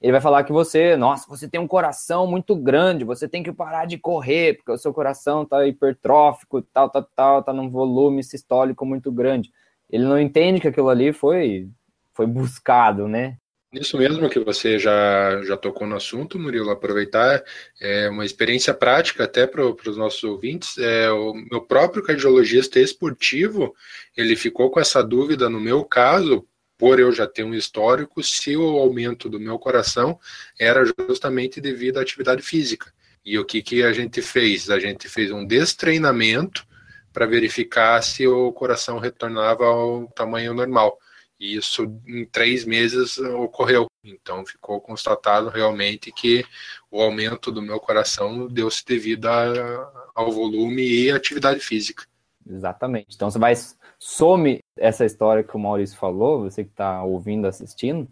[0.01, 3.53] ele vai falar que você, nossa, você tem um coração muito grande, você tem que
[3.53, 8.25] parar de correr, porque o seu coração tá hipertrófico, tal, tal, tal, tá num volume
[8.25, 9.53] sistólico muito grande
[9.95, 11.69] ele não entende que aquilo ali foi,
[12.13, 13.37] foi buscado, né?
[13.73, 17.45] Isso mesmo que você já, já tocou no assunto, Murilo, aproveitar
[17.81, 20.79] é uma experiência prática até para os nossos ouvintes.
[20.79, 23.73] É, o meu próprio cardiologista esportivo,
[24.17, 26.45] ele ficou com essa dúvida no meu caso,
[26.77, 30.19] por eu já ter um histórico, se o aumento do meu coração
[30.59, 32.93] era justamente devido à atividade física.
[33.25, 34.71] E o que, que a gente fez?
[34.71, 36.67] A gente fez um destreinamento
[37.15, 40.99] para verificar se o coração retornava ao tamanho normal.
[41.39, 43.87] E isso em três meses ocorreu.
[44.03, 46.45] Então ficou constatado realmente que
[46.91, 52.05] o aumento do meu coração deu-se devido a, ao volume e atividade física.
[52.49, 53.15] Exatamente.
[53.15, 53.55] Então você vai
[53.99, 58.09] some essa história que o Maurício falou, você que está ouvindo, assistindo,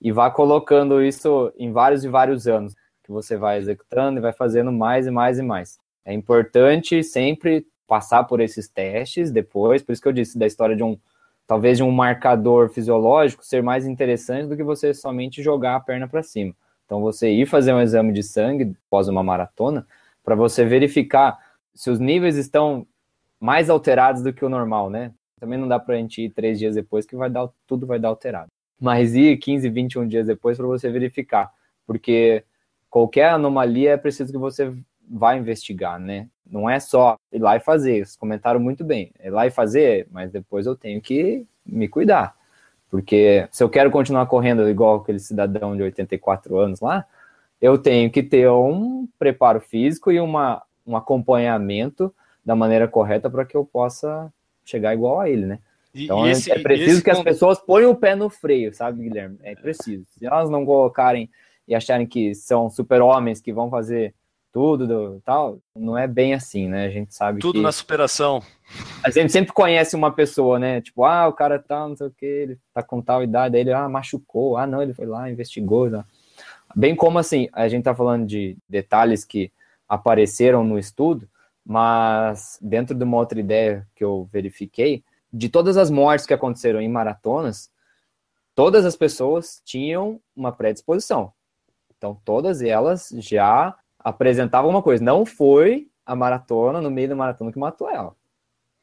[0.00, 4.32] e vá colocando isso em vários e vários anos, que você vai executando e vai
[4.32, 5.78] fazendo mais e mais e mais.
[6.04, 10.74] É importante sempre passar por esses testes depois, por isso que eu disse da história
[10.74, 10.98] de um,
[11.46, 16.08] talvez de um marcador fisiológico ser mais interessante do que você somente jogar a perna
[16.08, 16.54] para cima.
[16.84, 19.86] Então você ir fazer um exame de sangue após uma maratona,
[20.22, 21.38] para você verificar
[21.74, 22.86] se os níveis estão
[23.38, 25.12] mais alterados do que o normal, né?
[25.38, 27.98] Também não dá para a gente ir três dias depois que vai dar, tudo vai
[27.98, 28.48] dar alterado.
[28.80, 31.52] Mas ir 15, 21 dias depois para você verificar,
[31.86, 32.44] porque
[32.88, 34.72] qualquer anomalia é preciso que você
[35.08, 36.28] vai investigar, né?
[36.46, 38.04] Não é só ir lá e fazer.
[38.04, 39.12] Vocês comentaram muito bem.
[39.18, 42.36] É ir lá e fazer, mas depois eu tenho que me cuidar.
[42.90, 47.04] Porque se eu quero continuar correndo igual aquele cidadão de 84 anos lá,
[47.60, 52.14] eu tenho que ter um preparo físico e uma, um acompanhamento
[52.44, 54.32] da maneira correta para que eu possa
[54.64, 55.58] chegar igual a ele, né?
[55.94, 59.38] Então esse, é preciso que as pessoas ponham o pé no freio, sabe, Guilherme?
[59.42, 60.04] É preciso.
[60.08, 61.30] Se elas não colocarem
[61.66, 64.14] e acharem que são super-homens que vão fazer
[64.54, 66.86] tudo do, tal, não é bem assim, né?
[66.86, 67.60] A gente sabe Tudo que...
[67.60, 68.40] na superação.
[69.02, 70.80] A gente sempre conhece uma pessoa, né?
[70.80, 73.62] Tipo, ah, o cara tá, não sei o que, ele tá com tal idade, aí
[73.62, 76.04] ele, ah, machucou, ah, não, ele foi lá, investigou, né?
[76.76, 79.50] Bem como, assim, a gente tá falando de detalhes que
[79.88, 81.28] apareceram no estudo,
[81.66, 86.80] mas dentro de uma outra ideia que eu verifiquei, de todas as mortes que aconteceram
[86.80, 87.72] em maratonas,
[88.54, 91.32] todas as pessoas tinham uma predisposição.
[91.98, 95.02] Então, todas elas já apresentava uma coisa.
[95.02, 98.14] Não foi a maratona, no meio da maratona, que matou ela.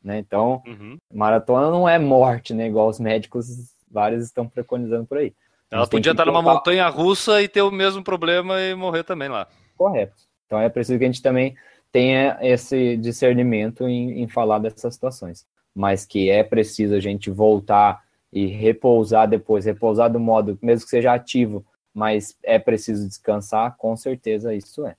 [0.03, 0.17] Né?
[0.17, 0.97] Então, uhum.
[1.13, 2.67] maratona não é morte, né?
[2.67, 3.47] Igual os médicos,
[3.89, 5.33] vários estão preconizando por aí.
[5.69, 9.47] Ela podia estar numa montanha russa e ter o mesmo problema e morrer também lá.
[9.77, 10.23] Correto.
[10.45, 11.55] Então é preciso que a gente também
[11.91, 15.45] tenha esse discernimento em, em falar dessas situações.
[15.73, 18.03] Mas que é preciso a gente voltar
[18.33, 23.95] e repousar depois, repousar do modo, mesmo que seja ativo, mas é preciso descansar, com
[23.95, 24.95] certeza isso é.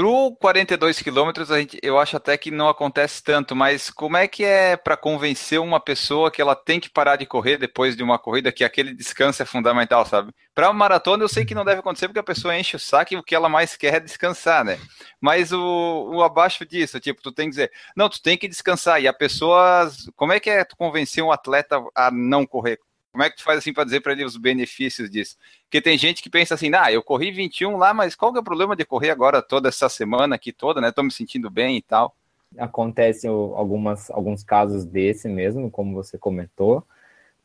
[0.00, 1.50] Pro 42 quilômetros,
[1.82, 5.78] eu acho até que não acontece tanto, mas como é que é para convencer uma
[5.78, 9.42] pessoa que ela tem que parar de correr depois de uma corrida, que aquele descanso
[9.42, 10.32] é fundamental, sabe?
[10.54, 13.18] Para maratona eu sei que não deve acontecer porque a pessoa enche o saco e
[13.18, 14.78] o que ela mais quer é descansar, né?
[15.20, 19.02] Mas o, o abaixo disso, tipo, tu tem que dizer, não, tu tem que descansar.
[19.02, 19.86] E a pessoa,
[20.16, 22.78] como é que é tu convencer um atleta a não correr?
[23.12, 25.36] Como é que tu faz assim para dizer para ele os benefícios disso?
[25.64, 28.40] Porque tem gente que pensa assim, ah, eu corri 21 lá, mas qual que é
[28.40, 30.92] o problema de correr agora toda essa semana aqui toda, né?
[30.92, 32.14] Tô me sentindo bem e tal.
[32.56, 36.84] Acontece algumas, alguns casos desse mesmo, como você comentou,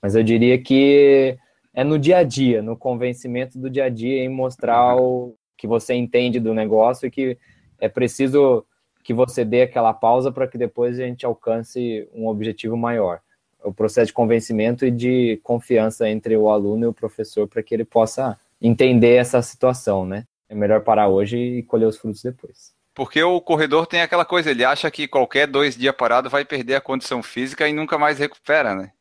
[0.02, 1.38] mas eu diria que
[1.74, 5.68] é no dia a dia, no convencimento do dia a dia, em mostrar o que
[5.68, 7.38] você entende do negócio e que
[7.80, 8.66] é preciso
[9.04, 13.22] que você dê aquela pausa para que depois a gente alcance um objetivo maior.
[13.66, 17.74] O processo de convencimento e de confiança entre o aluno e o professor para que
[17.74, 20.26] ele possa entender essa situação, né?
[20.48, 22.74] É melhor parar hoje e colher os frutos depois.
[22.94, 26.76] Porque o corredor tem aquela coisa, ele acha que qualquer dois dias parado vai perder
[26.76, 28.92] a condição física e nunca mais recupera, né?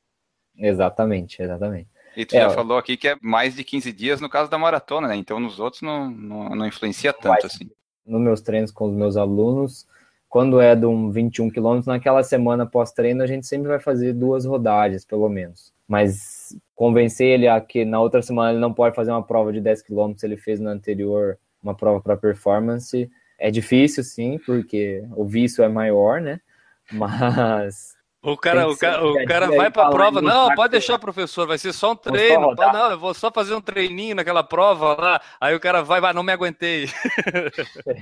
[0.56, 1.88] Exatamente, exatamente.
[2.16, 4.58] E tu é, já falou aqui que é mais de 15 dias no caso da
[4.58, 5.16] maratona, né?
[5.16, 7.70] Então nos outros não, não, não influencia tanto assim.
[8.04, 9.86] Nos meus treinos com os meus alunos,
[10.34, 14.44] quando é de um 21 quilômetros, naquela semana pós-treino, a gente sempre vai fazer duas
[14.44, 15.72] rodagens, pelo menos.
[15.86, 19.60] Mas convencer ele a que na outra semana ele não pode fazer uma prova de
[19.60, 25.24] 10 quilômetros, ele fez na anterior uma prova para performance, é difícil, sim, porque o
[25.24, 26.40] vício é maior, né?
[26.90, 30.22] Mas o cara, o cara, o cara vai para a prova.
[30.22, 32.54] Não, pode deixar, professor, vai ser só um treino.
[32.54, 35.20] Não, eu vou só fazer um treininho naquela prova lá.
[35.40, 36.88] Aí o cara vai, vai, não me aguentei.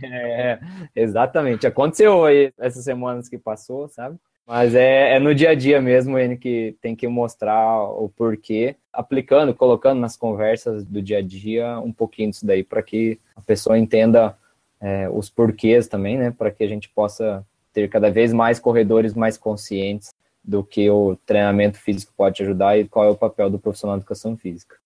[0.04, 0.58] É,
[0.94, 1.66] exatamente.
[1.66, 4.16] Aconteceu aí essas semanas que passou, sabe?
[4.46, 8.76] Mas é, é, no dia a dia mesmo ele que tem que mostrar o porquê,
[8.92, 13.40] aplicando, colocando nas conversas do dia a dia um pouquinho disso daí, para que a
[13.40, 14.36] pessoa entenda
[14.80, 16.30] é, os porquês também, né?
[16.30, 21.16] Para que a gente possa ter cada vez mais corredores mais conscientes do que o
[21.24, 24.76] treinamento físico pode ajudar e qual é o papel do profissional de educação física.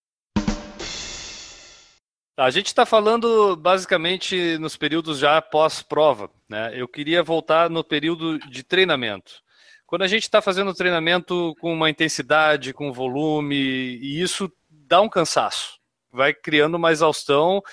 [2.35, 6.29] Tá, a gente está falando basicamente nos períodos já pós-prova.
[6.47, 6.71] Né?
[6.75, 9.41] Eu queria voltar no período de treinamento.
[9.87, 15.09] Quando a gente está fazendo treinamento com uma intensidade, com volume, e isso dá um
[15.09, 15.79] cansaço,
[16.11, 17.63] vai criando uma exaustão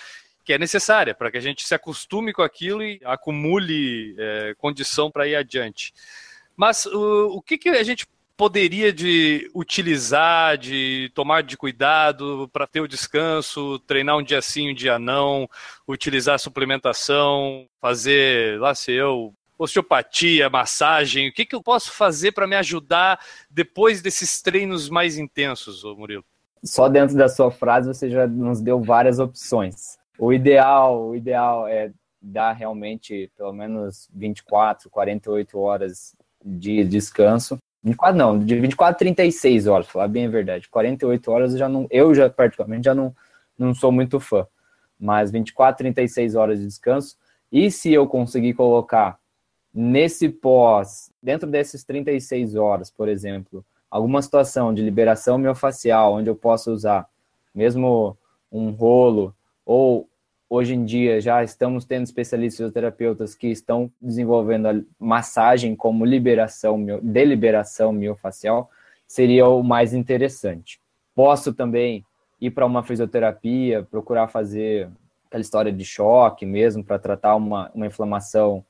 [0.45, 5.11] que é necessária para que a gente se acostume com aquilo e acumule é, condição
[5.11, 5.93] para ir adiante.
[6.57, 12.67] Mas o, o que, que a gente poderia de utilizar, de tomar de cuidado para
[12.67, 15.49] ter o descanso, treinar um dia sim, um dia não,
[15.87, 22.47] utilizar suplementação, fazer, lá sei eu, osteopatia, massagem, o que, que eu posso fazer para
[22.47, 26.25] me ajudar depois desses treinos mais intensos, Murilo?
[26.65, 29.99] Só dentro da sua frase você já nos deu várias opções.
[30.19, 37.59] O ideal, o ideal é dar realmente pelo menos 24, 48 horas de descanso.
[37.83, 40.69] 24 não, de 24 a 36 horas, falar bem a verdade.
[40.69, 43.15] 48 horas eu já não, eu já particularmente já não,
[43.59, 44.47] não sou muito fã.
[44.99, 47.17] Mas 24, 36 horas de descanso.
[47.53, 49.19] E se eu conseguir colocar
[49.73, 56.37] nesse pós, dentro desses 36 horas, por exemplo, alguma situação de liberação miofascial, onde eu
[56.37, 57.09] possa usar
[57.55, 58.17] mesmo
[58.51, 60.09] um rolo ou
[60.49, 66.85] hoje em dia já estamos tendo especialistas fisioterapeutas que estão desenvolvendo a massagem como liberação,
[67.03, 68.71] deliberação miofacial,
[69.07, 70.81] seria o mais interessante.
[71.15, 72.05] Posso também
[72.41, 74.91] ir para uma fisioterapia, procurar fazer
[75.27, 78.65] aquela história de choque mesmo, para tratar uma, uma inflamação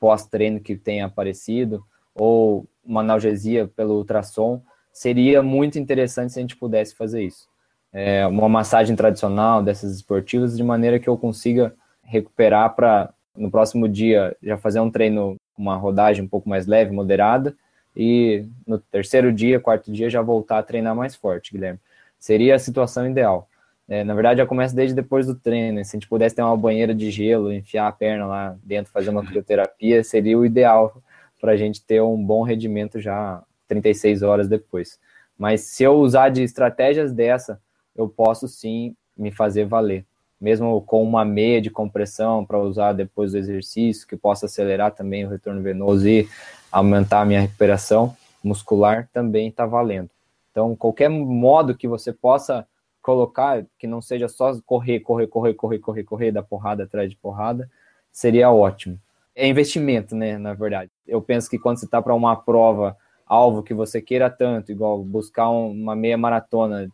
[0.00, 1.84] pós-treino que tenha aparecido,
[2.14, 7.48] ou uma analgesia pelo ultrassom, seria muito interessante se a gente pudesse fazer isso
[7.92, 13.88] é, uma massagem tradicional dessas esportivas, de maneira que eu consiga recuperar para no próximo
[13.88, 17.56] dia já fazer um treino, uma rodagem um pouco mais leve, moderada,
[17.96, 21.80] e no terceiro dia, quarto dia, já voltar a treinar mais forte, Guilherme.
[22.18, 23.48] Seria a situação ideal.
[23.88, 25.82] É, na verdade, já começa desde depois do treino.
[25.84, 29.10] Se a gente pudesse ter uma banheira de gelo, enfiar a perna lá dentro, fazer
[29.10, 31.02] uma crioterapia, seria o ideal
[31.40, 34.98] para a gente ter um bom rendimento já 36 horas depois.
[35.38, 37.60] Mas se eu usar de estratégias dessa
[37.98, 40.06] eu posso sim me fazer valer.
[40.40, 45.26] Mesmo com uma meia de compressão para usar depois do exercício, que possa acelerar também
[45.26, 46.28] o retorno venoso e
[46.70, 50.08] aumentar a minha recuperação muscular, também está valendo.
[50.52, 52.64] Então, qualquer modo que você possa
[53.02, 57.16] colocar, que não seja só correr, correr, correr, correr, correr, correr, da porrada atrás de
[57.16, 57.68] porrada,
[58.12, 58.98] seria ótimo.
[59.34, 60.90] É investimento, né, na verdade.
[61.06, 65.02] Eu penso que quando você está para uma prova, alvo que você queira tanto, igual
[65.02, 66.88] buscar uma meia maratona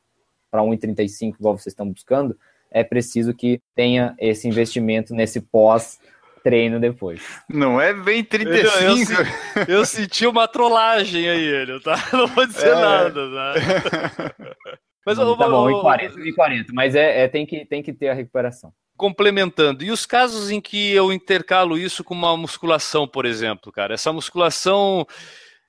[0.55, 2.39] para 1,35 igual vocês estão buscando,
[2.71, 5.99] é preciso que tenha esse investimento nesse pós
[6.45, 7.21] treino depois.
[7.49, 9.13] Não é bem 35.
[9.13, 11.97] Eu, eu, eu senti uma trollagem aí, ele, tá?
[12.13, 12.75] Não vou dizer é.
[12.75, 14.35] nada, tá?
[15.05, 18.09] Mas, tá bom, em 40, em 40 mas é, é, tem, que, tem que ter
[18.09, 18.73] a recuperação.
[18.97, 23.93] Complementando, e os casos em que eu intercalo isso com uma musculação, por exemplo, cara?
[23.93, 25.07] Essa musculação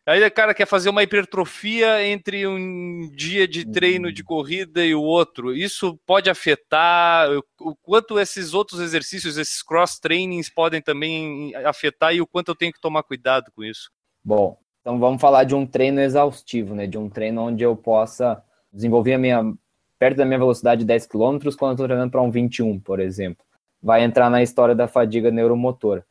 [0.08, 4.94] Aí o cara quer fazer uma hipertrofia entre um dia de treino de corrida e
[4.94, 5.52] o outro.
[5.52, 7.28] Isso pode afetar
[7.60, 12.56] o quanto esses outros exercícios, esses cross trainings podem também afetar e o quanto eu
[12.56, 13.90] tenho que tomar cuidado com isso.
[14.24, 16.86] Bom, então vamos falar de um treino exaustivo, né?
[16.86, 19.54] De um treino onde eu possa desenvolver a minha
[19.98, 23.00] perto da minha velocidade de 10 km quando eu estou treinando para um 21, por
[23.00, 23.44] exemplo.
[23.82, 26.06] Vai entrar na história da fadiga neuromotora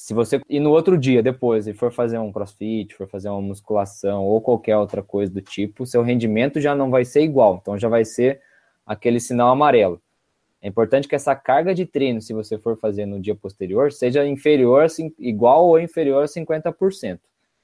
[0.00, 3.42] se você ir no outro dia depois e for fazer um crossfit, for fazer uma
[3.42, 7.78] musculação ou qualquer outra coisa do tipo, seu rendimento já não vai ser igual, então
[7.78, 8.40] já vai ser
[8.86, 10.00] aquele sinal amarelo.
[10.62, 14.26] É importante que essa carga de treino, se você for fazer no dia posterior, seja
[14.26, 14.86] inferior,
[15.18, 17.20] igual ou inferior a 50%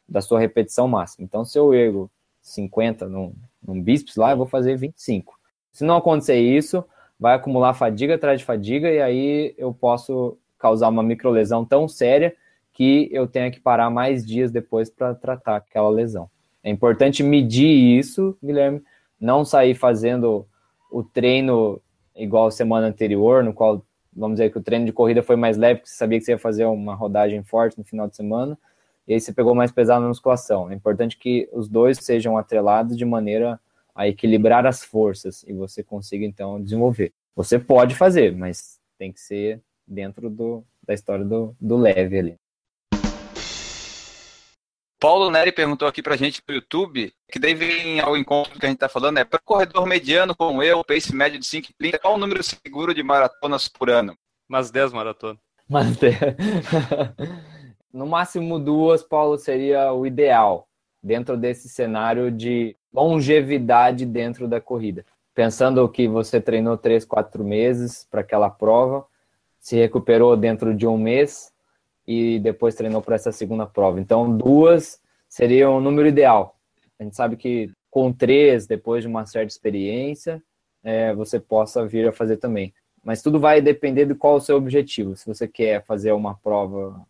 [0.06, 1.24] da sua repetição máxima.
[1.24, 2.10] Então, se eu ergo
[2.42, 3.34] 50 num,
[3.66, 5.40] num bíceps lá, eu vou fazer 25.
[5.72, 6.84] Se não acontecer isso,
[7.18, 12.34] vai acumular fadiga atrás de fadiga e aí eu posso causar uma microlesão tão séria
[12.72, 16.28] que eu tenha que parar mais dias depois para tratar aquela lesão.
[16.62, 18.82] É importante medir isso, Guilherme,
[19.20, 20.46] não sair fazendo
[20.90, 21.80] o treino
[22.14, 25.56] igual a semana anterior, no qual, vamos dizer que o treino de corrida foi mais
[25.56, 28.58] leve, porque você sabia que você ia fazer uma rodagem forte no final de semana,
[29.06, 30.70] e aí você pegou mais pesado na musculação.
[30.70, 33.60] É importante que os dois sejam atrelados de maneira
[33.94, 37.12] a equilibrar as forças e você consiga então desenvolver.
[37.34, 42.36] Você pode fazer, mas tem que ser dentro do, da história do, do leve ali.
[44.98, 48.68] Paulo Neri perguntou aqui pra gente no YouTube, que daí vem ao encontro que a
[48.68, 52.18] gente tá falando, é para corredor mediano como eu, pace médio de 5,30, qual o
[52.18, 54.16] número seguro de maratonas por ano?
[54.48, 55.38] Umas 10 maratonas.
[55.68, 55.98] Mas
[57.92, 60.66] no máximo duas, Paulo, seria o ideal
[61.02, 65.04] dentro desse cenário de longevidade dentro da corrida.
[65.34, 69.06] Pensando que você treinou três, quatro meses para aquela prova,
[69.66, 71.52] se recuperou dentro de um mês
[72.06, 73.98] e depois treinou para essa segunda prova.
[74.00, 76.54] Então, duas seria o número ideal.
[77.00, 80.40] A gente sabe que com três, depois de uma certa experiência,
[80.84, 82.72] é, você possa vir a fazer também.
[83.02, 85.16] Mas tudo vai depender de qual o seu objetivo.
[85.16, 87.04] Se você quer fazer uma prova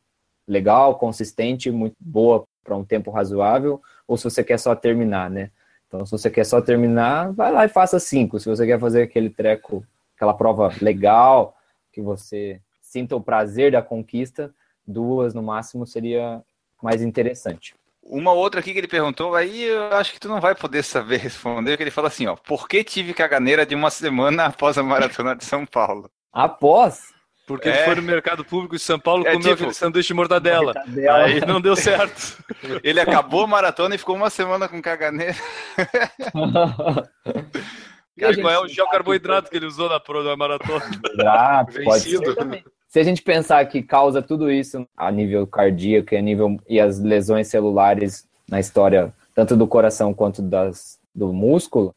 [0.48, 5.50] legal, consistente, muito boa para um tempo razoável, ou se você quer só terminar, né?
[5.88, 8.40] Então, se você quer só terminar, vai lá e faça cinco.
[8.40, 9.84] Se você quer fazer aquele treco,
[10.16, 11.54] aquela prova legal,
[11.96, 14.54] que você sinta o prazer da conquista,
[14.86, 16.42] duas no máximo seria
[16.82, 17.74] mais interessante.
[18.02, 21.16] Uma outra aqui que ele perguntou, aí eu acho que tu não vai poder saber
[21.16, 24.82] responder, que ele fala assim, ó, por que tive caganeira de uma semana após a
[24.82, 26.10] maratona de São Paulo?
[26.30, 27.14] Após?
[27.46, 27.72] Porque é.
[27.72, 30.74] ele foi no mercado público de São Paulo é, comeu tipo, aquele sanduíche de mortadela.
[30.74, 31.24] mortadela.
[31.24, 32.44] Aí não deu certo.
[32.84, 35.36] ele acabou a maratona e ficou uma semana com caganeira.
[38.18, 40.80] Cara, qual é o gel carboidrato que ele usou na prova da maratona?
[40.80, 42.64] Carboidrato, pode ser.
[42.88, 46.80] Se a gente pensar que causa tudo isso a nível cardíaco e a nível e
[46.80, 51.94] as lesões celulares na história tanto do coração quanto das, do músculo,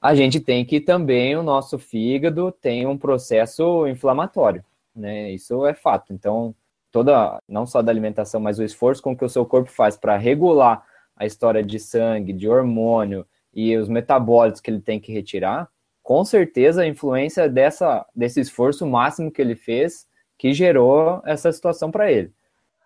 [0.00, 4.64] a gente tem que também o nosso fígado tem um processo inflamatório,
[4.96, 5.30] né?
[5.32, 6.14] Isso é fato.
[6.14, 6.54] Então,
[6.90, 10.16] toda não só da alimentação, mas o esforço com que o seu corpo faz para
[10.16, 10.82] regular
[11.14, 13.26] a história de sangue, de hormônio,
[13.58, 15.68] e os metabólitos que ele tem que retirar,
[16.00, 20.06] com certeza a influência dessa, desse esforço máximo que ele fez
[20.38, 22.30] que gerou essa situação para ele.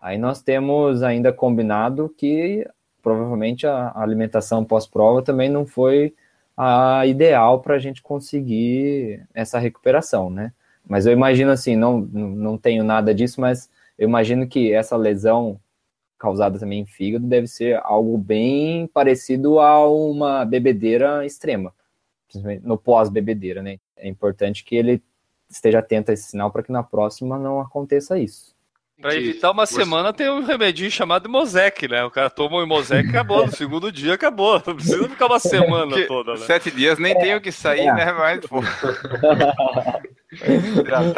[0.01, 2.67] Aí nós temos ainda combinado que
[3.03, 6.15] provavelmente a alimentação pós-prova também não foi
[6.57, 10.51] a ideal para a gente conseguir essa recuperação, né?
[10.87, 15.59] Mas eu imagino assim, não, não tenho nada disso, mas eu imagino que essa lesão
[16.23, 21.73] causada também em fígado deve ser algo bem parecido a uma bebedeira extrema,
[22.61, 23.77] no pós-bebedeira, né?
[23.97, 25.03] É importante que ele
[25.49, 28.53] esteja atento a esse sinal para que na próxima não aconteça isso.
[29.01, 29.75] Para evitar uma você...
[29.75, 32.05] semana tem um remedinho chamado Mosec, né?
[32.05, 33.45] O cara toma o Mosec e acabou.
[33.45, 34.63] No segundo dia acabou.
[34.65, 36.37] Não precisa ficar uma semana que toda, né?
[36.37, 37.93] Sete dias nem é, tenho que sair, é.
[37.93, 38.13] né?
[38.13, 38.61] Mas, pô.
[40.87, 41.11] Já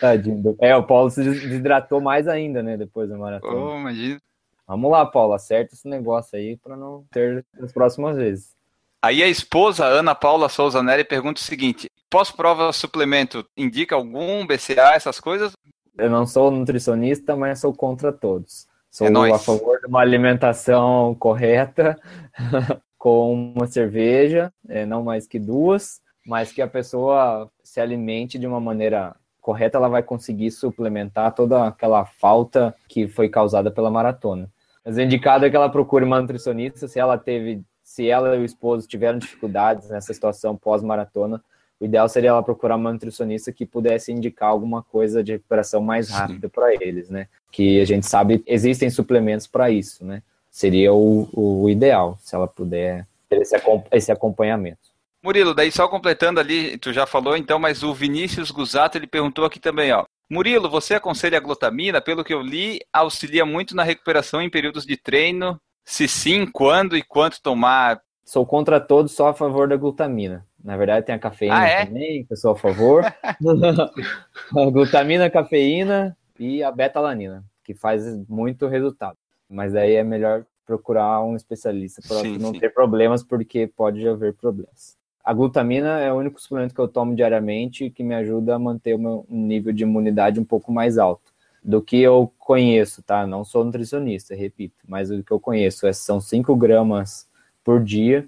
[0.00, 0.56] Tadinho.
[0.60, 2.76] É, o Paulo se desidratou mais ainda, né?
[2.76, 3.54] Depois da maratona.
[3.54, 4.20] Oh, imagina.
[4.66, 8.54] Vamos lá, Paulo, acerta esse negócio aí para não ter as próximas vezes.
[9.00, 14.92] Aí a esposa, Ana Paula Souza Nery, pergunta o seguinte: pós-prova suplemento indica algum BCA,
[14.94, 15.52] essas coisas?
[15.96, 18.66] Eu não sou nutricionista, mas sou contra todos.
[18.90, 21.96] Sou é a favor de uma alimentação correta,
[22.98, 28.46] com uma cerveja, é, não mais que duas, mas que a pessoa se alimente de
[28.46, 29.14] uma maneira
[29.48, 34.50] correta, ela vai conseguir suplementar toda aquela falta que foi causada pela maratona.
[34.84, 38.40] Mas o indicado é que ela procure uma nutricionista se ela teve, se ela e
[38.40, 41.42] o esposo tiveram dificuldades nessa situação pós-maratona,
[41.80, 46.10] o ideal seria ela procurar uma nutricionista que pudesse indicar alguma coisa de recuperação mais
[46.10, 47.28] rápida para eles, né?
[47.50, 50.22] Que a gente sabe existem suplementos para isso, né?
[50.50, 53.54] seria o, o ideal, se ela puder ter esse,
[53.92, 54.88] esse acompanhamento.
[55.22, 59.44] Murilo, daí só completando ali, tu já falou então, mas o Vinícius Gusato, ele perguntou
[59.44, 60.04] aqui também, ó.
[60.30, 62.00] Murilo, você aconselha a glutamina?
[62.00, 65.58] Pelo que eu li, auxilia muito na recuperação em períodos de treino.
[65.84, 68.00] Se sim, quando e quanto tomar?
[68.24, 70.46] Sou contra todos, só a favor da glutamina.
[70.62, 71.86] Na verdade, tem a cafeína ah, é?
[71.86, 73.02] também, que eu sou a favor.
[73.24, 79.16] a glutamina, cafeína e a betalanina, que faz muito resultado.
[79.48, 82.60] Mas aí é melhor procurar um especialista para não sim.
[82.60, 84.97] ter problemas, porque pode haver problemas.
[85.28, 88.94] A glutamina é o único suplemento que eu tomo diariamente que me ajuda a manter
[88.94, 93.26] o meu nível de imunidade um pouco mais alto do que eu conheço, tá?
[93.26, 97.28] Não sou nutricionista, repito, mas o que eu conheço é, são 5 gramas
[97.62, 98.26] por dia,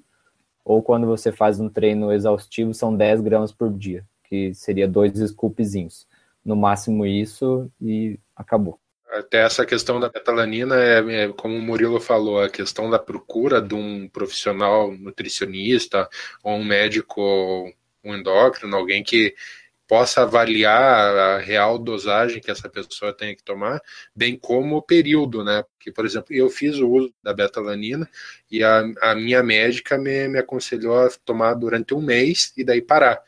[0.62, 5.18] ou quando você faz um treino exaustivo, são 10 gramas por dia, que seria dois
[5.18, 6.06] scoopzinhos.
[6.44, 8.78] No máximo isso e acabou.
[9.12, 13.60] Até essa questão da betalanina é, é, como o Murilo falou, a questão da procura
[13.60, 16.08] de um profissional nutricionista
[16.44, 17.20] ou um médico,
[18.04, 19.34] um endócrino, alguém que
[19.88, 23.80] possa avaliar a real dosagem que essa pessoa tem que tomar,
[24.14, 25.64] bem como o período, né?
[25.74, 28.08] Porque, por exemplo, eu fiz o uso da betalanina
[28.48, 32.80] e a, a minha médica me, me aconselhou a tomar durante um mês e daí
[32.80, 33.20] parar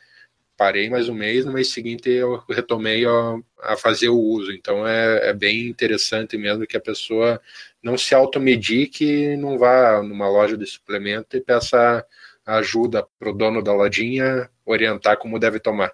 [0.57, 4.51] parei mais um mês, no mês seguinte eu retomei a, a fazer o uso.
[4.51, 7.41] Então é, é, bem interessante mesmo que a pessoa
[7.81, 12.05] não se automedir, que não vá numa loja de suplemento e peça
[12.45, 15.93] ajuda para o dono da lojinha orientar como deve tomar.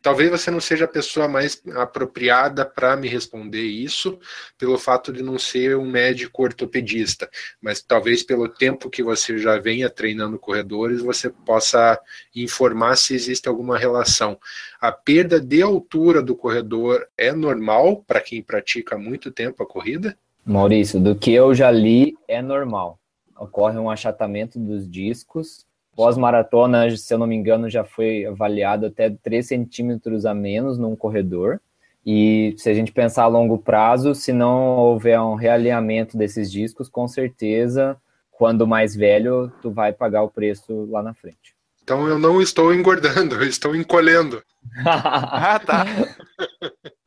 [0.00, 4.18] Talvez você não seja a pessoa mais apropriada para me responder isso,
[4.56, 7.28] pelo fato de não ser um médico ortopedista,
[7.60, 12.00] mas talvez pelo tempo que você já venha treinando corredores, você possa
[12.34, 14.38] informar se existe alguma relação.
[14.80, 19.66] A perda de altura do corredor é normal para quem pratica há muito tempo a
[19.66, 20.16] corrida?
[20.46, 22.98] Maurício, do que eu já li, é normal.
[23.36, 25.67] Ocorre um achatamento dos discos
[25.98, 30.94] Pós-maratona, se eu não me engano, já foi avaliado até 3 centímetros a menos num
[30.94, 31.60] corredor.
[32.06, 36.88] E se a gente pensar a longo prazo, se não houver um realinhamento desses discos,
[36.88, 41.56] com certeza, quando mais velho, tu vai pagar o preço lá na frente.
[41.82, 44.40] Então eu não estou engordando, eu estou encolhendo.
[44.86, 45.84] ah, tá.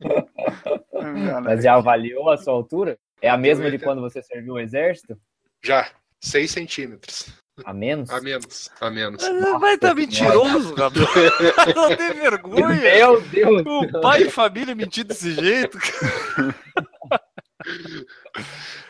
[1.46, 3.00] Mas já avaliou a sua altura?
[3.22, 5.18] É a mesma de quando você serviu o exército?
[5.64, 5.90] Já,
[6.20, 7.41] 6 centímetros.
[7.66, 8.10] A menos?
[8.10, 9.24] A menos, a menos.
[9.60, 11.10] Vai estar tá mentiroso, Gabriel.
[11.76, 12.68] Não tem vergonha.
[12.68, 13.64] Meu Deus.
[13.66, 15.78] O pai de família mentir desse jeito.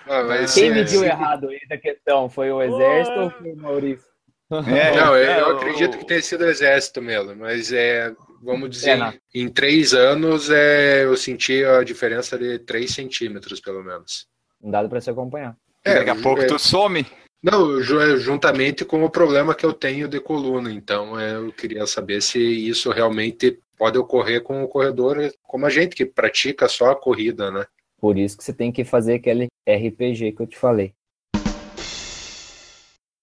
[0.07, 2.29] Ah, mas, Quem mediu errado aí da questão?
[2.29, 3.23] Foi o exército oh.
[3.23, 4.11] ou foi o Maurício?
[4.51, 9.01] É, não, eu, eu acredito que tenha sido o exército mesmo, mas é, vamos dizer,
[9.01, 14.27] é, em três anos é, eu senti a diferença de três centímetros, pelo menos.
[14.61, 15.55] Não dá para se acompanhar.
[15.85, 17.05] É, Daqui a pouco é, tu some.
[17.43, 20.71] Não, é juntamente com o problema que eu tenho de coluna.
[20.71, 25.69] Então, é, eu queria saber se isso realmente pode ocorrer com o corredor, como a
[25.69, 27.65] gente que pratica só a corrida, né?
[27.99, 30.93] Por isso que você tem que fazer aquele RPG que eu te falei.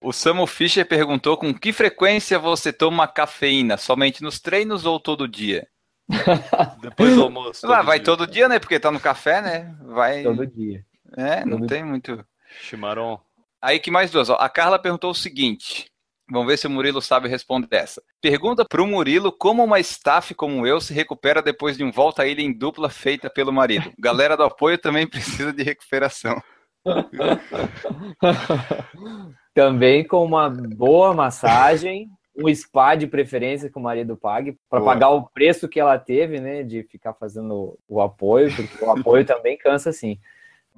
[0.00, 3.76] O Samu Fischer perguntou com que frequência você toma cafeína?
[3.76, 5.68] Somente nos treinos ou todo dia?
[6.80, 7.60] Depois do almoço.
[7.60, 8.04] Todo ah, vai dia.
[8.04, 8.58] todo dia, né?
[8.58, 9.76] Porque tá no café, né?
[9.82, 10.22] Vai.
[10.22, 10.84] Todo dia.
[11.16, 11.68] É, todo não dia.
[11.68, 12.24] tem muito.
[12.62, 13.20] Chimarrão.
[13.60, 14.30] Aí que mais duas.
[14.30, 14.34] Ó.
[14.34, 15.90] A Carla perguntou o seguinte.
[16.30, 18.02] Vamos ver se o Murilo sabe responder essa.
[18.20, 22.22] Pergunta para o Murilo como uma staff como eu se recupera depois de um volta
[22.22, 23.90] à ilha em dupla feita pelo marido.
[23.98, 26.40] Galera do apoio também precisa de recuperação.
[29.54, 35.10] também com uma boa massagem, um spa de preferência que o marido pague, para pagar
[35.10, 39.56] o preço que ela teve, né, de ficar fazendo o apoio, porque o apoio também
[39.56, 40.18] cansa sim.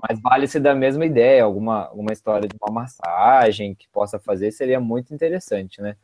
[0.08, 4.80] Mas vale-se da mesma ideia, alguma, alguma história de uma massagem que possa fazer seria
[4.80, 5.96] muito interessante, né?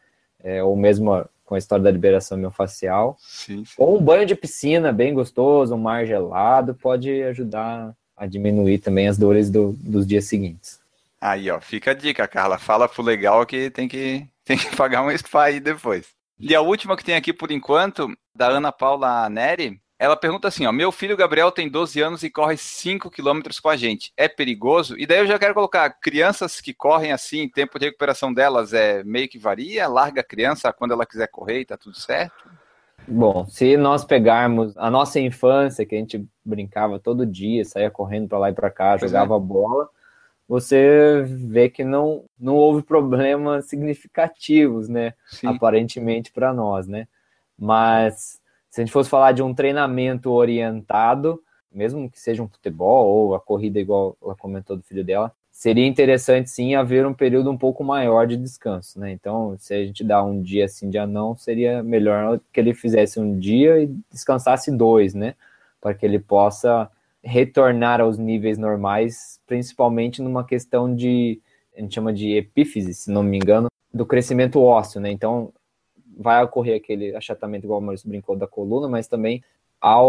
[0.42, 3.16] É, ou mesmo com a história da liberação miofascial.
[3.20, 3.74] Sim, sim.
[3.78, 9.08] Ou um banho de piscina bem gostoso, um mar gelado, pode ajudar a diminuir também
[9.08, 10.80] as dores do, dos dias seguintes.
[11.20, 12.58] Aí, ó, fica a dica, Carla.
[12.58, 16.06] Fala pro legal que tem que, tem que pagar um spa aí depois.
[16.38, 20.66] E a última que tem aqui por enquanto, da Ana Paula Neri, ela pergunta assim,
[20.66, 24.12] ó, meu filho Gabriel tem 12 anos e corre 5 quilômetros com a gente.
[24.16, 24.94] É perigoso?
[24.98, 29.02] E daí eu já quero colocar, crianças que correm assim, tempo de recuperação delas é
[29.04, 29.88] meio que varia?
[29.88, 32.34] Larga a criança quando ela quiser correr e tá tudo certo?
[33.08, 38.28] Bom, se nós pegarmos a nossa infância, que a gente brincava todo dia, saía correndo
[38.28, 39.40] para lá e para cá, pois jogava é.
[39.40, 39.88] bola,
[40.48, 45.14] você vê que não, não houve problemas significativos, né?
[45.28, 45.46] Sim.
[45.46, 47.08] Aparentemente para nós, né?
[47.58, 48.40] Mas
[48.76, 53.34] se a gente fosse falar de um treinamento orientado, mesmo que seja um futebol ou
[53.34, 57.56] a corrida igual ela comentou do filho dela, seria interessante sim haver um período um
[57.56, 59.10] pouco maior de descanso, né?
[59.12, 63.18] Então, se a gente dá um dia sim, dia não, seria melhor que ele fizesse
[63.18, 65.36] um dia e descansasse dois, né?
[65.80, 66.90] Para que ele possa
[67.24, 71.40] retornar aos níveis normais, principalmente numa questão de,
[71.74, 75.10] a gente chama de epífise, se não me engano, do crescimento ósseo, né?
[75.10, 75.50] Então,
[76.16, 79.44] vai ocorrer aquele achatamento, igual o Maurício brincou, da coluna, mas também
[79.80, 80.00] a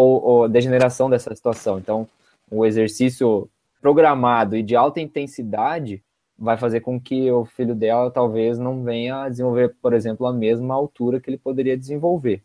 [0.49, 1.77] degeneração dessa situação.
[1.77, 2.07] Então,
[2.49, 3.49] o exercício
[3.81, 6.01] programado e de alta intensidade
[6.39, 10.33] vai fazer com que o filho dela talvez não venha a desenvolver, por exemplo, a
[10.33, 12.41] mesma altura que ele poderia desenvolver.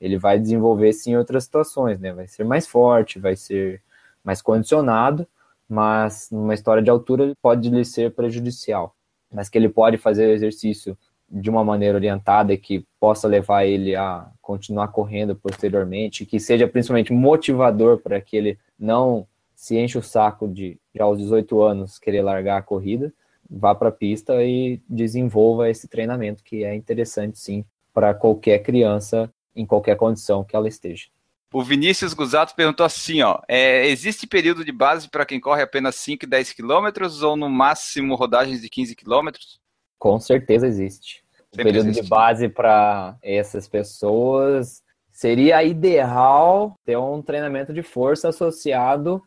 [0.00, 2.12] Ele vai desenvolver sim em outras situações, né?
[2.12, 3.82] Vai ser mais forte, vai ser
[4.22, 5.26] mais condicionado,
[5.68, 8.94] mas numa história de altura pode lhe ser prejudicial.
[9.32, 10.96] Mas que ele pode fazer exercício
[11.30, 17.12] de uma maneira orientada que possa levar ele a continuar correndo posteriormente, que seja principalmente
[17.12, 22.22] motivador para que ele não se enche o saco de, já aos 18 anos, querer
[22.22, 23.12] largar a corrida,
[23.48, 29.30] vá para a pista e desenvolva esse treinamento, que é interessante sim para qualquer criança,
[29.54, 31.06] em qualquer condição que ela esteja.
[31.52, 35.96] O Vinícius Guzato perguntou assim, ó, é, existe período de base para quem corre apenas
[35.96, 39.60] 5 e 10 quilômetros ou no máximo rodagens de 15 quilômetros?
[40.00, 41.22] Com certeza existe.
[41.50, 42.02] Sempre o período existe.
[42.02, 44.82] de base para essas pessoas
[45.12, 49.22] seria ideal ter um treinamento de força associado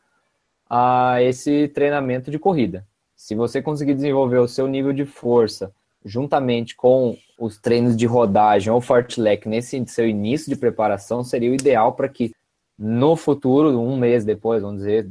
[0.67, 2.87] a esse treinamento de corrida.
[3.15, 5.71] Se você conseguir desenvolver o seu nível de força
[6.03, 11.55] juntamente com os treinos de rodagem ou fartlek nesse seu início de preparação, seria o
[11.55, 12.33] ideal para que
[12.77, 15.07] no futuro, um mês depois, vamos dizer,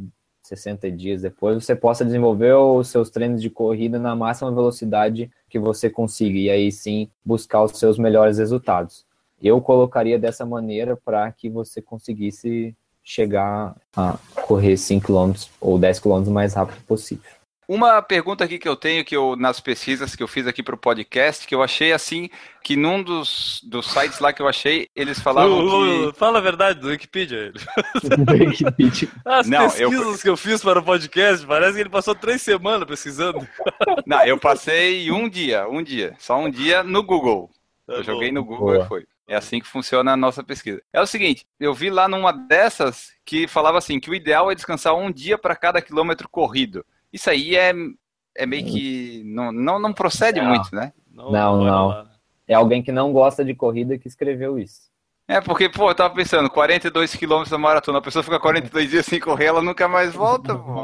[0.53, 5.59] 60 dias depois, você possa desenvolver os seus treinos de corrida na máxima velocidade que
[5.59, 9.07] você consiga e aí sim buscar os seus melhores resultados.
[9.43, 15.99] Eu colocaria dessa maneira para que você conseguisse chegar a correr 5 km ou 10
[15.99, 17.42] km o mais rápido possível.
[17.73, 20.75] Uma pergunta aqui que eu tenho, que eu, nas pesquisas que eu fiz aqui para
[20.75, 22.29] o podcast, que eu achei assim,
[22.63, 26.19] que num dos, dos sites lá que eu achei, eles falavam uh, que...
[26.19, 27.51] Fala a verdade do Wikipedia.
[28.29, 29.09] Wikipedia.
[29.25, 30.19] As Não, pesquisas eu...
[30.19, 33.39] que eu fiz para o podcast, parece que ele passou três semanas pesquisando.
[34.05, 37.49] Não, eu passei um dia, um dia, só um dia no Google.
[37.87, 38.05] Tá eu bom.
[38.05, 38.85] joguei no Google Boa.
[38.85, 39.07] e foi.
[39.27, 40.83] É assim que funciona a nossa pesquisa.
[40.93, 44.55] É o seguinte, eu vi lá numa dessas que falava assim, que o ideal é
[44.55, 46.85] descansar um dia para cada quilômetro corrido.
[47.13, 47.73] Isso aí é,
[48.37, 49.23] é meio que.
[49.25, 50.49] Não, não, não procede não.
[50.49, 50.93] muito, né?
[51.11, 51.65] Não, não.
[51.65, 52.09] não.
[52.49, 54.91] É alguém que não gosta de corrida que escreveu isso.
[55.29, 59.07] É, porque, pô, eu tava pensando, 42 quilômetros da maratona, a pessoa fica 42 dias
[59.07, 60.83] sem correr, ela nunca mais volta, pô.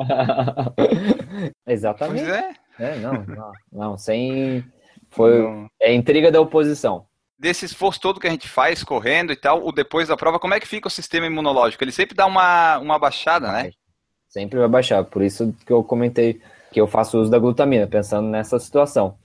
[1.66, 2.24] Exatamente.
[2.24, 2.54] Pois é.
[2.78, 4.64] é não, não, não, sem.
[5.10, 5.42] Foi.
[5.42, 5.68] Não.
[5.80, 7.08] É intriga da oposição
[7.38, 10.54] desse esforço todo que a gente faz correndo e tal, o depois da prova, como
[10.54, 11.84] é que fica o sistema imunológico?
[11.84, 13.70] Ele sempre dá uma, uma baixada, né?
[14.28, 18.28] Sempre vai baixar, por isso que eu comentei que eu faço uso da glutamina, pensando
[18.28, 19.16] nessa situação.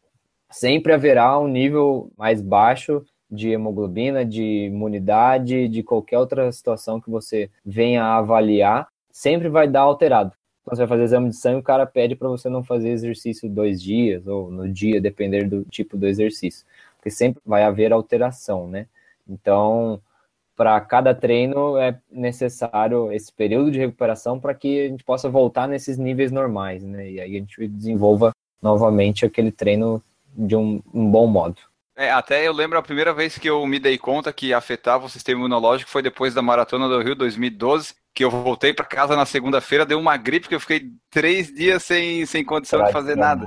[0.50, 7.10] Sempre haverá um nível mais baixo de hemoglobina, de imunidade, de qualquer outra situação que
[7.10, 10.32] você venha a avaliar, sempre vai dar alterado.
[10.64, 13.50] Quando você vai fazer exame de sangue, o cara pede para você não fazer exercício
[13.50, 18.68] dois dias ou no dia, depender do tipo do exercício, porque sempre vai haver alteração,
[18.68, 18.88] né?
[19.28, 20.00] Então,
[20.56, 25.68] para cada treino é necessário esse período de recuperação para que a gente possa voltar
[25.68, 27.10] nesses níveis normais, né?
[27.10, 28.32] E aí a gente desenvolva
[28.62, 30.02] novamente aquele treino
[30.36, 31.58] de um, um bom modo.
[31.96, 35.10] É, até eu lembro a primeira vez que eu me dei conta que afetava o
[35.10, 39.26] sistema imunológico foi depois da maratona do Rio 2012, que eu voltei para casa na
[39.26, 43.46] segunda-feira, deu uma gripe que eu fiquei três dias sem, sem condição de fazer nada.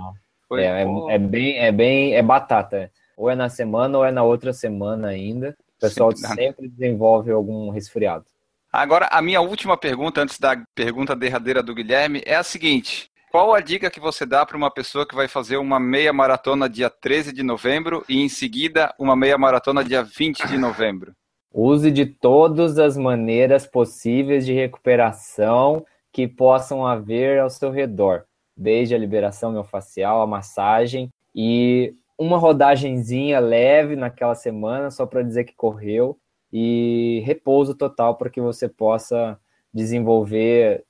[0.48, 2.90] Foi, é, é, é, bem, é bem, é batata.
[3.16, 5.56] Ou é na semana ou é na outra semana ainda.
[5.76, 8.24] O pessoal sempre, sempre desenvolve algum resfriado.
[8.72, 13.54] Agora, a minha última pergunta, antes da pergunta derradeira do Guilherme, é a seguinte: qual
[13.54, 16.88] a dica que você dá para uma pessoa que vai fazer uma meia maratona dia
[16.88, 21.12] 13 de novembro e em seguida uma meia maratona dia 20 de novembro?
[21.52, 28.24] Use de todas as maneiras possíveis de recuperação que possam haver ao seu redor,
[28.56, 35.44] desde a liberação miofascial, a massagem e uma rodagenzinha leve naquela semana, só para dizer
[35.44, 36.18] que correu,
[36.52, 39.38] e repouso total para que você possa
[39.72, 40.84] desenvolver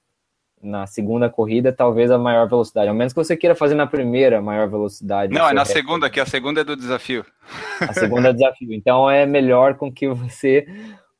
[0.62, 4.40] na segunda corrida talvez a maior velocidade, ao menos que você queira fazer na primeira
[4.40, 5.32] maior velocidade.
[5.32, 7.24] Não, é na segunda, que a segunda é do desafio.
[7.80, 8.72] A segunda é desafio.
[8.72, 10.66] Então é melhor com que você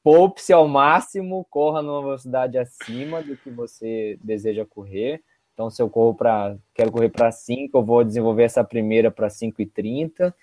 [0.02, 5.20] poupe-se ao máximo, corra numa velocidade acima do que você deseja correr
[5.56, 9.30] então, se eu corro para quero correr para 5, eu vou desenvolver essa primeira para
[9.30, 10.34] 5 e 30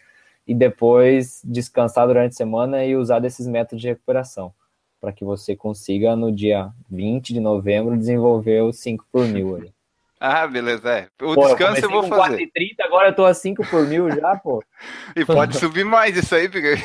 [0.47, 4.51] e depois descansar durante a semana e usar desses métodos de recuperação.
[4.99, 9.72] para que você consiga no dia 20 de novembro desenvolver os 5 por mil aí.
[10.26, 11.07] Ah, beleza, é.
[11.22, 12.38] O Pô, descanso eu comecei vou com fazer.
[12.38, 14.64] 4,30, agora eu tô a 5 por mil já, pô.
[15.18, 16.76] E pode subir mais isso aí, porque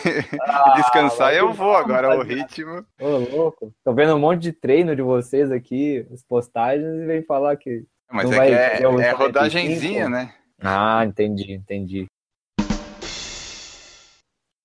[0.43, 2.85] Ah, descansar eu vou agora, o ritmo.
[3.01, 3.73] Ô, louco.
[3.85, 7.85] Tô vendo um monte de treino de vocês aqui, as postagens, e vem falar que.
[8.11, 9.17] Mas Não é vai que é, é 45?
[9.17, 10.35] rodagenzinha, né?
[10.61, 12.07] Ah, entendi, entendi.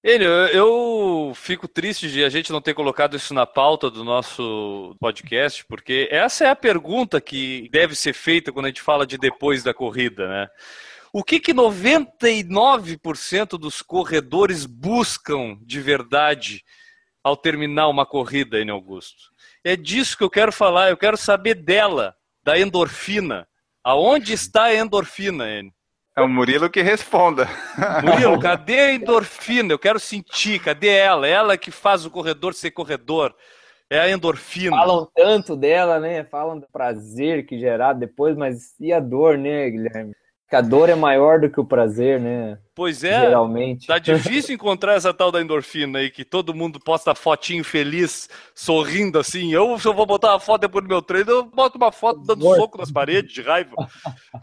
[0.06, 4.04] Enio, eu, eu fico triste de a gente não ter colocado isso na pauta do
[4.04, 9.08] nosso podcast, porque essa é a pergunta que deve ser feita quando a gente fala
[9.08, 10.50] de depois da corrida, né?
[11.14, 16.66] O que que 99% dos corredores buscam de verdade
[17.24, 19.32] ao terminar uma corrida, Enio Augusto?
[19.64, 22.14] É disso que eu quero falar, eu quero saber dela,
[22.44, 23.48] da endorfina.
[23.84, 25.74] Aonde está a endorfina, Enio?
[26.16, 27.48] É o Murilo que responda.
[28.04, 29.74] Murilo, cadê a endorfina?
[29.74, 31.28] Eu quero sentir, cadê ela?
[31.28, 33.36] Ela que faz o corredor ser corredor.
[33.90, 34.78] É a endorfina.
[34.78, 36.24] Falam tanto dela, né?
[36.24, 40.16] Falam do prazer que gerar depois, mas e a dor, né, Guilherme?
[40.54, 42.60] Que a dor é maior do que o prazer, né?
[42.76, 43.88] Pois é, Geralmente.
[43.88, 49.18] tá difícil encontrar essa tal da endorfina aí, que todo mundo posta fotinho feliz, sorrindo
[49.18, 49.52] assim.
[49.52, 52.20] Eu, se eu vou botar uma foto depois do meu treino, eu boto uma foto
[52.20, 52.62] dando Morto.
[52.62, 53.72] soco nas paredes de raiva.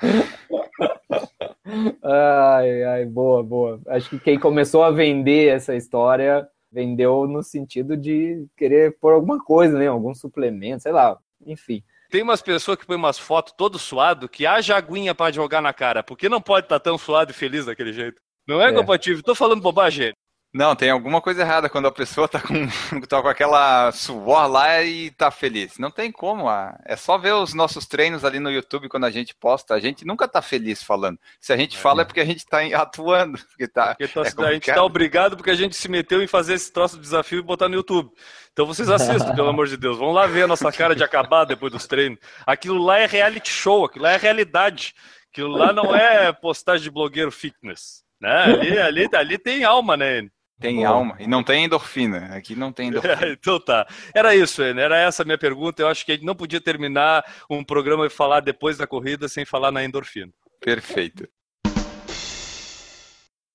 [2.02, 3.80] Ai, ai, boa, boa.
[3.86, 9.38] Acho que quem começou a vender essa história vendeu no sentido de querer pôr alguma
[9.38, 9.86] coisa, né?
[9.86, 11.16] Algum suplemento, sei lá.
[11.46, 11.84] Enfim.
[12.11, 15.72] Tem umas pessoas que põem umas fotos todo suado que haja aguinha pra jogar na
[15.72, 18.20] cara, porque não pode estar tão suado e feliz daquele jeito.
[18.46, 18.72] Não é, É.
[18.72, 19.22] compatível.
[19.22, 20.12] Tô falando bobagem.
[20.53, 22.66] Não, tem alguma coisa errada quando a pessoa tá com,
[23.07, 25.78] tá com aquela suor lá e tá feliz.
[25.78, 26.48] Não tem como.
[26.48, 26.76] ah.
[26.84, 29.74] É só ver os nossos treinos ali no YouTube quando a gente posta.
[29.74, 31.20] A gente nunca tá feliz falando.
[31.40, 33.38] Se a gente fala é porque a gente tá atuando.
[33.51, 36.26] Porque tá, Porque tá- é a gente tá obrigado porque a gente se meteu em
[36.26, 38.11] fazer esse troço de desafio e botar no YouTube.
[38.53, 39.98] Então vocês assistam, pelo amor de Deus.
[39.98, 42.18] Vão lá ver a nossa cara de acabar depois dos treinos.
[42.46, 44.94] Aquilo lá é reality show, aquilo lá é realidade.
[45.30, 48.03] Aquilo lá não é postagem de blogueiro fitness.
[48.20, 48.30] Né?
[48.44, 50.26] Ali, ali, ali tem alma, né?
[50.61, 50.88] Tem Boa.
[50.88, 51.16] alma.
[51.18, 52.36] E não tem endorfina.
[52.36, 53.32] Aqui não tem endorfina.
[53.32, 53.86] então tá.
[54.14, 54.82] Era isso, Enio.
[54.82, 55.82] Era essa a minha pergunta.
[55.82, 59.26] Eu acho que a gente não podia terminar um programa e falar depois da corrida
[59.26, 60.30] sem falar na endorfina.
[60.61, 61.26] Perfeito.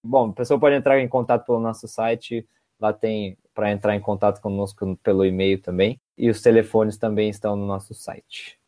[0.02, 2.44] Bom, a pessoa pode entrar em contato pelo nosso site.
[2.80, 6.00] Lá tem para entrar em contato conosco pelo e-mail também.
[6.16, 8.58] E os telefones também estão no nosso site.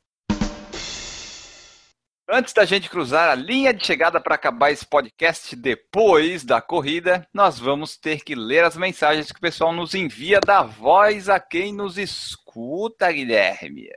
[2.29, 7.29] Antes da gente cruzar a linha de chegada para acabar esse podcast depois da corrida,
[7.35, 11.39] nós vamos ter que ler as mensagens que o pessoal nos envia da voz a
[11.39, 13.91] quem nos escuta, Guilherme.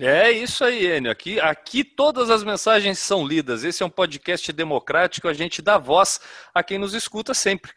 [0.00, 1.10] É isso aí, Enio.
[1.10, 3.62] Aqui, aqui todas as mensagens são lidas.
[3.62, 6.20] Esse é um podcast democrático, a gente dá voz
[6.52, 7.72] a quem nos escuta sempre.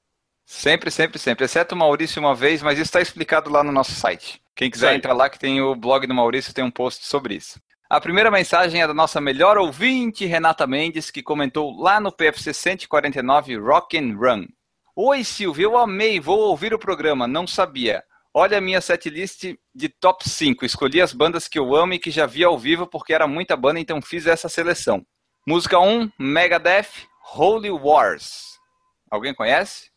[0.45, 1.45] Sempre, sempre, sempre.
[1.45, 4.41] Exceto o Maurício uma vez, mas isso está explicado lá no nosso site.
[4.55, 7.59] Quem quiser entrar lá, que tem o blog do Maurício, tem um post sobre isso.
[7.89, 12.53] A primeira mensagem é da nossa melhor ouvinte, Renata Mendes, que comentou lá no PFC
[12.53, 14.45] 149 Rock and Run.
[14.95, 18.03] Oi, Silvio, eu amei, vou ouvir o programa, não sabia.
[18.33, 19.43] Olha a minha setlist
[19.75, 20.63] de top 5.
[20.65, 23.57] Escolhi as bandas que eu amo e que já vi ao vivo porque era muita
[23.57, 25.05] banda, então fiz essa seleção.
[25.45, 28.57] Música 1, Megadeth, Holy Wars.
[29.09, 29.91] Alguém conhece?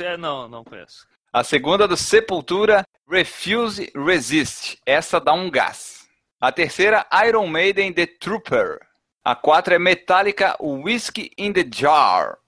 [0.00, 1.06] É, Não, não conheço.
[1.36, 4.78] A segunda do Sepultura, Refuse Resist.
[4.86, 6.08] Essa dá um gás.
[6.40, 8.78] A terceira, Iron Maiden, The Trooper.
[9.22, 12.38] A quatro é Metallica, Whiskey in the Jar.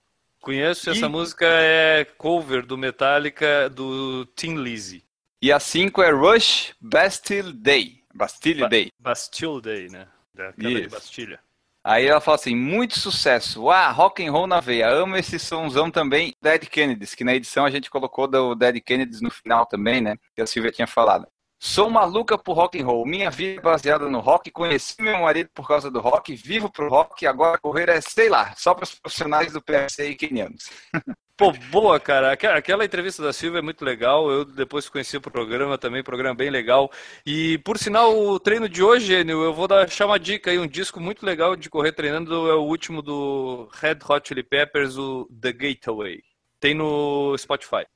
[0.41, 5.05] Conheço, E- essa música é cover do Metallica do Tim Lizzy.
[5.43, 8.03] E a cinco é Rush, Bastille Day.
[8.15, 8.91] Bastille Ba- Day.
[8.99, 10.09] Bastille Day, né?
[10.33, 10.89] Da queda de.
[10.89, 11.41] Bastilha.
[11.89, 13.71] Aí ela fala assim, muito sucesso.
[13.71, 14.91] Ah, rock and roll na veia.
[14.91, 19.23] Amo esse somzão também, Dead Kennedys, que na edição a gente colocou do Dead Kennedys
[19.23, 20.15] no final também, né?
[20.35, 21.27] Que a Silvia tinha falado.
[21.59, 23.07] Sou maluca por rock and roll.
[23.07, 24.51] Minha vida é baseada no rock.
[24.51, 26.37] Conheci meu marido por causa do rock.
[26.37, 27.27] Vivo pro rock.
[27.27, 30.69] Agora correr é, sei lá, só para os profissionais do PFC e kenianos.
[31.39, 32.33] Pô, boa, cara.
[32.33, 34.29] Aquela entrevista da Silvia é muito legal.
[34.29, 36.91] Eu depois conheci o programa também, programa bem legal.
[37.25, 40.67] E por sinal, o treino de hoje, Enio, eu vou deixar uma dica aí, um
[40.67, 45.29] disco muito legal de correr treinando, é o último do Red Hot Chili Peppers, o
[45.41, 46.21] The Gateway.
[46.59, 47.87] Tem no Spotify.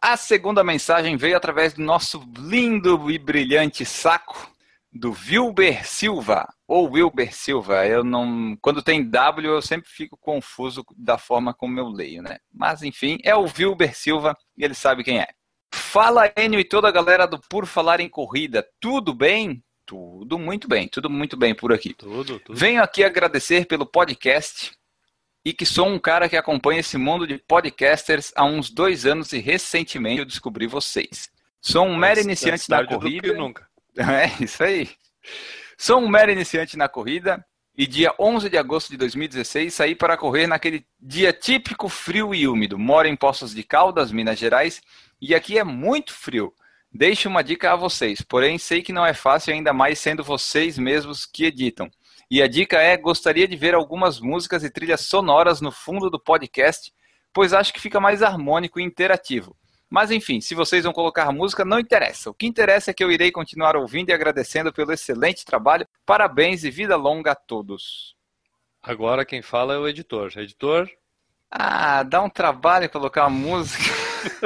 [0.00, 4.53] A segunda mensagem veio através do nosso lindo e brilhante saco
[4.94, 7.84] do Wilber Silva, ou Wilber Silva.
[7.84, 12.38] Eu não, quando tem W eu sempre fico confuso da forma como eu leio, né?
[12.52, 15.26] Mas enfim, é o Wilber Silva e ele sabe quem é.
[15.74, 19.62] Fala Enio e toda a galera do Por Falar em Corrida, tudo bem?
[19.84, 21.92] Tudo muito bem, tudo muito bem por aqui.
[21.92, 22.56] Tudo, tudo.
[22.56, 24.72] Venho aqui agradecer pelo podcast
[25.44, 29.32] e que sou um cara que acompanha esse mundo de podcasters há uns dois anos
[29.32, 31.28] e recentemente eu descobri vocês.
[31.60, 33.34] Sou um mero iniciante na corrida.
[33.34, 33.68] nunca.
[33.98, 34.90] É, isso aí.
[35.78, 37.44] Sou um mero iniciante na corrida
[37.76, 42.46] e dia 11 de agosto de 2016 saí para correr naquele dia típico frio e
[42.46, 42.78] úmido.
[42.78, 44.80] Moro em Poços de Caldas, Minas Gerais,
[45.20, 46.52] e aqui é muito frio.
[46.92, 50.78] Deixo uma dica a vocês, porém sei que não é fácil ainda mais sendo vocês
[50.78, 51.90] mesmos que editam.
[52.30, 56.20] E a dica é: gostaria de ver algumas músicas e trilhas sonoras no fundo do
[56.20, 56.92] podcast,
[57.32, 59.56] pois acho que fica mais harmônico e interativo.
[59.94, 62.28] Mas enfim, se vocês vão colocar música, não interessa.
[62.28, 65.86] O que interessa é que eu irei continuar ouvindo e agradecendo pelo excelente trabalho.
[66.04, 68.16] Parabéns e vida longa a todos.
[68.82, 70.32] Agora quem fala é o editor.
[70.36, 70.90] Editor?
[71.48, 73.84] Ah, dá um trabalho colocar uma música.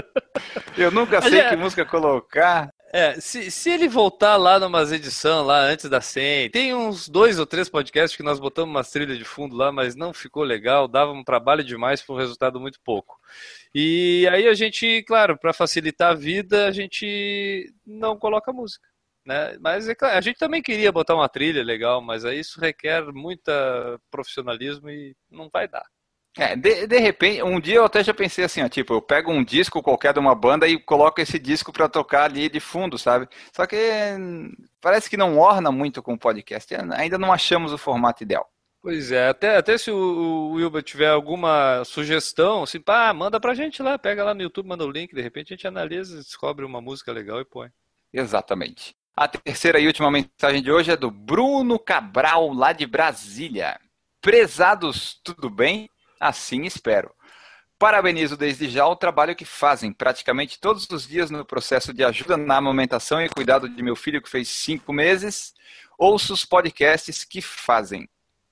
[0.77, 2.69] eu nunca sei que música colocar.
[2.93, 7.39] É, se, se ele voltar lá numas edição lá antes da 100, tem uns dois
[7.39, 10.87] ou três podcasts que nós botamos uma trilha de fundo lá, mas não ficou legal,
[10.87, 13.19] dava um trabalho demais para um resultado muito pouco.
[13.75, 18.87] E aí a gente, claro, para facilitar a vida, a gente não coloca música.
[19.27, 19.59] Né?
[19.61, 23.05] Mas é claro, a gente também queria botar uma trilha legal, mas aí isso requer
[23.13, 25.85] muita profissionalismo e não vai dar.
[26.39, 29.33] É, de, de repente, um dia eu até já pensei assim, ó, tipo, eu pego
[29.33, 32.97] um disco qualquer de uma banda e coloco esse disco para tocar ali de fundo,
[32.97, 33.29] sabe?
[33.55, 33.77] Só que
[34.81, 36.73] parece que não orna muito com o podcast.
[36.97, 38.49] Ainda não achamos o formato ideal.
[38.89, 43.53] Pois é, até, até se o, o Wilber tiver alguma sugestão, assim, pá, manda pra
[43.53, 46.65] gente lá, pega lá no YouTube, manda o link, de repente a gente analisa, descobre
[46.65, 47.69] uma música legal e põe.
[48.11, 48.97] Exatamente.
[49.15, 53.79] A terceira e última mensagem de hoje é do Bruno Cabral, lá de Brasília.
[54.23, 55.91] Prezados, tudo bem?
[56.19, 57.15] Assim espero.
[57.79, 62.39] Parabenizo desde já o trabalho que fazem praticamente todos os dias no processo de ajuda
[62.39, 65.53] na amamentação e cuidado de meu filho que fez cinco meses.
[65.99, 68.09] Ouço os podcasts que fazem.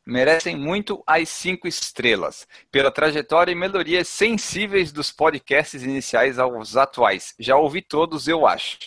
[0.06, 7.34] Merecem muito as cinco estrelas, pela trajetória e melhorias sensíveis dos podcasts iniciais aos atuais.
[7.40, 8.78] Já ouvi todos, eu acho.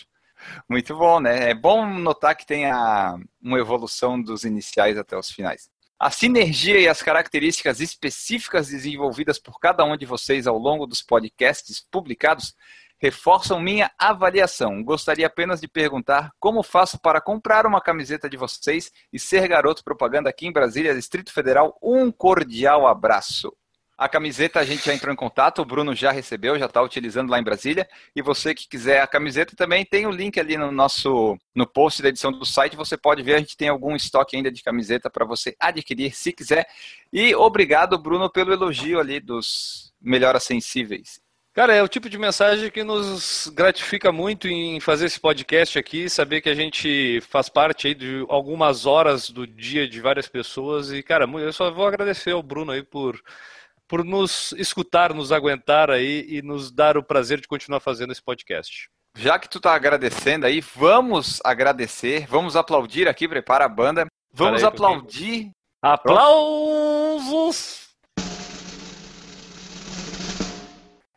[0.66, 1.50] Muito bom, né?
[1.50, 5.68] É bom notar que tem a, uma evolução dos iniciais até os finais.
[5.98, 11.02] A sinergia e as características específicas desenvolvidas por cada um de vocês ao longo dos
[11.02, 12.54] podcasts publicados
[13.00, 14.82] reforçam minha avaliação.
[14.84, 19.82] Gostaria apenas de perguntar como faço para comprar uma camiseta de vocês e ser garoto
[19.82, 21.76] propaganda aqui em Brasília, Distrito Federal.
[21.82, 23.52] Um cordial abraço.
[23.96, 27.28] A camiseta a gente já entrou em contato, o Bruno já recebeu, já está utilizando
[27.28, 27.86] lá em Brasília.
[28.16, 32.00] E você que quiser a camiseta também tem o link ali no nosso no post
[32.02, 32.76] da edição do site.
[32.76, 36.32] Você pode ver, a gente tem algum estoque ainda de camiseta para você adquirir se
[36.32, 36.66] quiser.
[37.12, 41.20] E obrigado, Bruno, pelo elogio ali dos melhoras sensíveis.
[41.60, 46.08] Cara, é o tipo de mensagem que nos gratifica muito em fazer esse podcast aqui,
[46.08, 50.90] saber que a gente faz parte aí de algumas horas do dia de várias pessoas.
[50.90, 53.20] E, cara, eu só vou agradecer ao Bruno aí por
[53.86, 58.22] por nos escutar, nos aguentar aí e nos dar o prazer de continuar fazendo esse
[58.22, 58.88] podcast.
[59.18, 64.06] Já que tu tá agradecendo aí, vamos agradecer, vamos aplaudir aqui, prepara a banda.
[64.32, 65.50] Vamos aí, aplaudir.
[65.82, 67.89] Aplausos!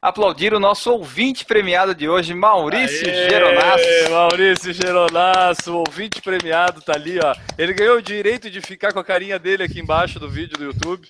[0.03, 4.11] Aplaudir o nosso ouvinte premiado de hoje, Maurício Aê, Geronasso.
[4.11, 7.33] Maurício Geronasso, ouvinte premiado, tá ali, ó.
[7.57, 10.65] Ele ganhou o direito de ficar com a carinha dele aqui embaixo do vídeo do
[10.65, 11.07] YouTube.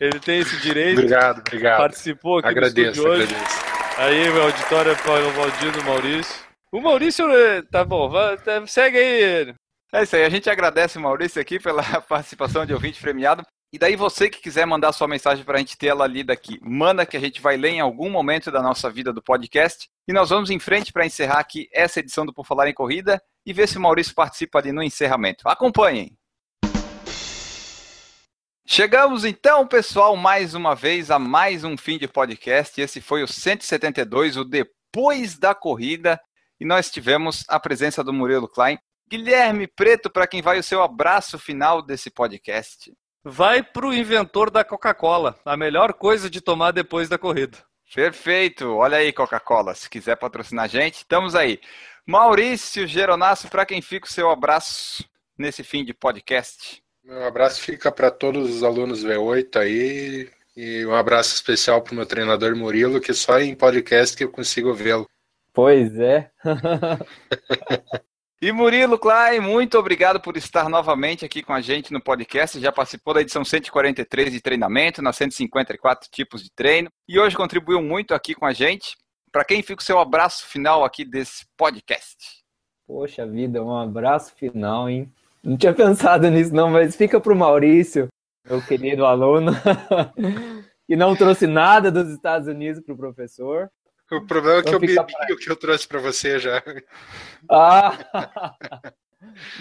[0.00, 1.00] Ele tem esse direito.
[1.00, 1.78] Obrigado, obrigado.
[1.80, 3.64] Participou aqui agradeço, no estúdio agradeço.
[3.98, 6.34] Aí, meu auditório para o Valdir Maurício.
[6.72, 9.54] O Maurício, eh, tá bom, vai, tá, segue aí.
[9.92, 13.44] É isso aí, a gente agradece o Maurício aqui pela participação de ouvinte premiado.
[13.72, 16.58] E daí você que quiser mandar sua mensagem para a gente ter ela lida aqui,
[16.60, 19.88] manda que a gente vai ler em algum momento da nossa vida do podcast.
[20.08, 23.22] E nós vamos em frente para encerrar aqui essa edição do Por Falar em Corrida
[23.46, 25.48] e ver se o Maurício participa ali no encerramento.
[25.48, 26.18] Acompanhem!
[28.66, 32.80] Chegamos então, pessoal, mais uma vez a mais um fim de podcast.
[32.80, 36.20] Esse foi o 172, o Depois da Corrida.
[36.58, 38.80] E nós tivemos a presença do Murilo Klein.
[39.08, 42.92] Guilherme Preto, para quem vai o seu abraço final desse podcast.
[43.22, 47.58] Vai para o inventor da Coca-Cola, a melhor coisa de tomar depois da corrida.
[47.94, 48.66] Perfeito.
[48.76, 49.74] Olha aí, Coca-Cola.
[49.74, 51.60] Se quiser patrocinar a gente, estamos aí.
[52.06, 55.04] Maurício Geronasso, para quem fica o seu abraço
[55.36, 56.82] nesse fim de podcast?
[57.04, 60.30] Meu abraço fica para todos os alunos V8 aí.
[60.56, 64.30] E um abraço especial para o meu treinador Murilo, que só em podcast que eu
[64.30, 65.08] consigo vê-lo.
[65.52, 66.30] Pois é.
[68.42, 72.58] E Murilo Klein, muito obrigado por estar novamente aqui com a gente no podcast.
[72.58, 77.82] Já participou da edição 143 de treinamento, nas 154 tipos de treino, e hoje contribuiu
[77.82, 78.96] muito aqui com a gente.
[79.30, 82.16] Para quem fica o seu abraço final aqui desse podcast?
[82.86, 85.12] Poxa vida, um abraço final, hein?
[85.44, 88.08] Não tinha pensado nisso não, mas fica para o Maurício,
[88.48, 89.52] meu querido aluno,
[90.88, 93.70] que não trouxe nada dos Estados Unidos para o professor.
[94.10, 95.06] O problema é que eu bebi pra...
[95.30, 96.62] o que eu trouxe para você já.
[97.48, 97.96] Ah!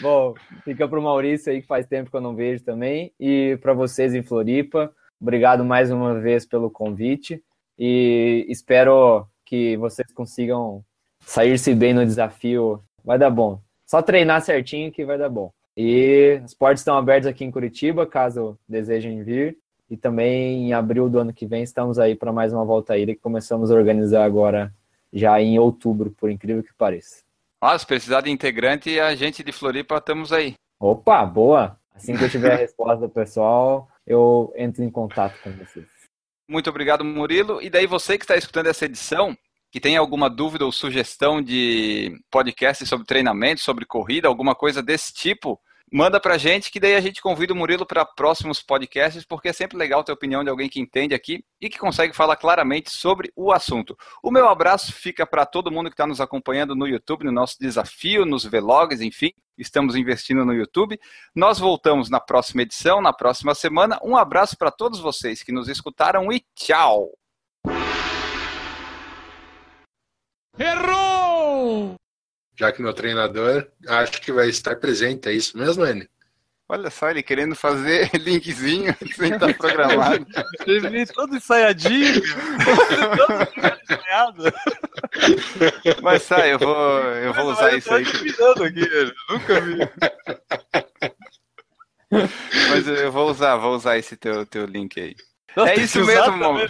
[0.01, 0.33] Bom,
[0.63, 3.13] fica para o Maurício aí que faz tempo que eu não vejo também.
[3.19, 4.91] E para vocês em Floripa,
[5.21, 7.43] obrigado mais uma vez pelo convite.
[7.77, 10.83] E espero que vocês consigam
[11.19, 12.83] sair-se bem no desafio.
[13.03, 13.61] Vai dar bom.
[13.85, 15.51] Só treinar certinho que vai dar bom.
[15.75, 19.57] E as portas estão abertas aqui em Curitiba, caso desejem vir.
[19.89, 23.05] E também em abril do ano que vem estamos aí para mais uma volta aí
[23.05, 24.73] que começamos a organizar agora
[25.11, 27.23] já em outubro, por incrível que pareça.
[27.59, 30.53] Ah, se precisar de integrante, a gente de Floripa estamos aí.
[30.79, 31.77] Opa, boa!
[31.93, 35.85] Assim que eu tiver a resposta do pessoal, eu entro em contato com vocês.
[36.47, 37.61] Muito obrigado, Murilo.
[37.61, 39.37] E daí você que está escutando essa edição,
[39.71, 45.13] que tem alguma dúvida ou sugestão de podcast sobre treinamento, sobre corrida, alguma coisa desse
[45.13, 45.59] tipo,
[45.91, 49.53] manda pra gente, que daí a gente convida o Murilo para próximos podcasts, porque é
[49.53, 52.91] sempre legal ter a opinião de alguém que entende aqui e que consegue falar claramente
[52.91, 53.97] sobre o assunto.
[54.23, 57.57] O meu abraço fica para todo mundo que está nos acompanhando no YouTube, no nosso
[57.59, 60.99] desafio, nos vlogs, enfim, estamos investindo no YouTube.
[61.35, 63.99] Nós voltamos na próxima edição, na próxima semana.
[64.03, 67.11] Um abraço para todos vocês que nos escutaram e tchau!
[70.57, 71.08] Errou!
[72.59, 75.29] Já que meu treinador acho que vai estar presente.
[75.29, 76.05] É isso mesmo, N?
[76.67, 80.27] Olha só, ele querendo fazer linkzinho sem estar programado.
[80.67, 82.21] Ele todo ensaiadinho.
[84.27, 84.43] todo
[86.03, 88.03] Mas sai, eu vou, eu vou usar isso aí.
[88.03, 88.35] Aqui,
[89.29, 89.77] nunca vi.
[92.69, 95.15] Mas eu vou usar, vou usar esse teu, teu link aí.
[95.55, 96.69] Nossa, é isso mesmo, mano.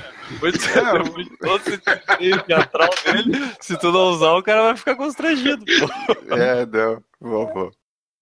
[2.44, 3.52] teatral dele.
[3.60, 5.66] Se tu não usar, o cara vai ficar constrangido.
[5.66, 6.36] Pô.
[6.36, 7.04] É, não.
[7.20, 7.72] Vou, vou.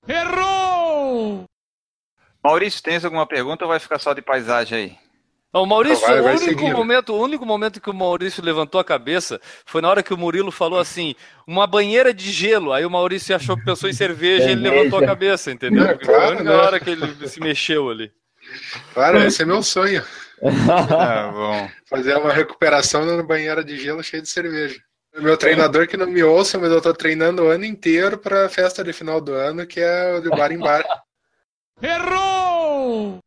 [0.08, 1.46] Errou!
[2.44, 5.08] Maurício, tens alguma pergunta ou vai ficar só de paisagem aí?
[5.54, 8.84] O Maurício, vai, vai o, único momento, o único momento que o Maurício levantou a
[8.84, 11.16] cabeça foi na hora que o Murilo falou assim:
[11.48, 12.74] uma banheira de gelo.
[12.74, 15.88] Aí o Maurício achou que pensou em cerveja e ele levantou a cabeça, entendeu?
[15.88, 18.12] Porque foi a única hora que ele se mexeu ali.
[18.94, 20.04] Claro, esse é meu sonho.
[20.40, 21.70] Ah, bom.
[21.88, 24.80] Fazer uma recuperação na banheira de gelo cheia de cerveja.
[25.16, 28.84] Meu treinador que não me ouça, mas eu tô treinando o ano inteiro pra festa
[28.84, 30.86] de final do ano, que é o de bar em bar.
[31.82, 33.20] Errou!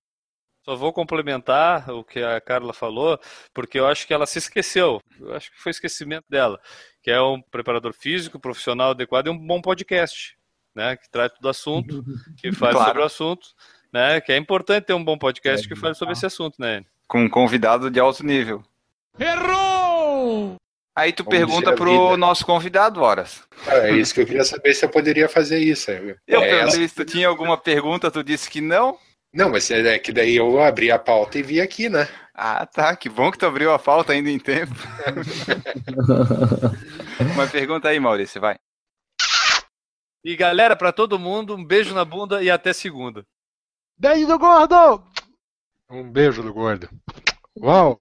[0.64, 3.18] Só vou complementar o que a Carla falou,
[3.52, 5.00] porque eu acho que ela se esqueceu.
[5.18, 6.60] Eu acho que foi esquecimento dela.
[7.02, 10.36] Que é um preparador físico, profissional adequado e um bom podcast,
[10.74, 10.96] né?
[10.96, 12.04] Que trata do assunto,
[12.38, 12.86] que fala claro.
[12.88, 13.48] sobre o assunto,
[13.92, 14.20] né?
[14.20, 16.84] Que é importante ter um bom podcast é, que fale sobre esse assunto, né?
[17.10, 18.62] com um convidado de alto nível.
[19.18, 20.54] Errou!
[20.94, 23.42] Aí tu Vamos pergunta pro nosso convidado, Horas.
[23.66, 25.90] É isso que eu queria saber se eu poderia fazer isso.
[25.90, 28.96] Eu é perguntei se tu tinha alguma pergunta, tu disse que não.
[29.34, 32.08] Não, mas é que daí eu abri a pauta e vi aqui, né?
[32.32, 32.94] Ah, tá.
[32.94, 34.74] Que bom que tu abriu a pauta ainda em tempo.
[37.34, 38.56] Uma pergunta aí, Maurício, vai.
[40.24, 43.24] E galera, para todo mundo, um beijo na bunda e até segunda.
[44.00, 45.04] Beijo do gordo!
[45.90, 46.88] Um beijo do gordo.
[47.54, 48.00] Uau!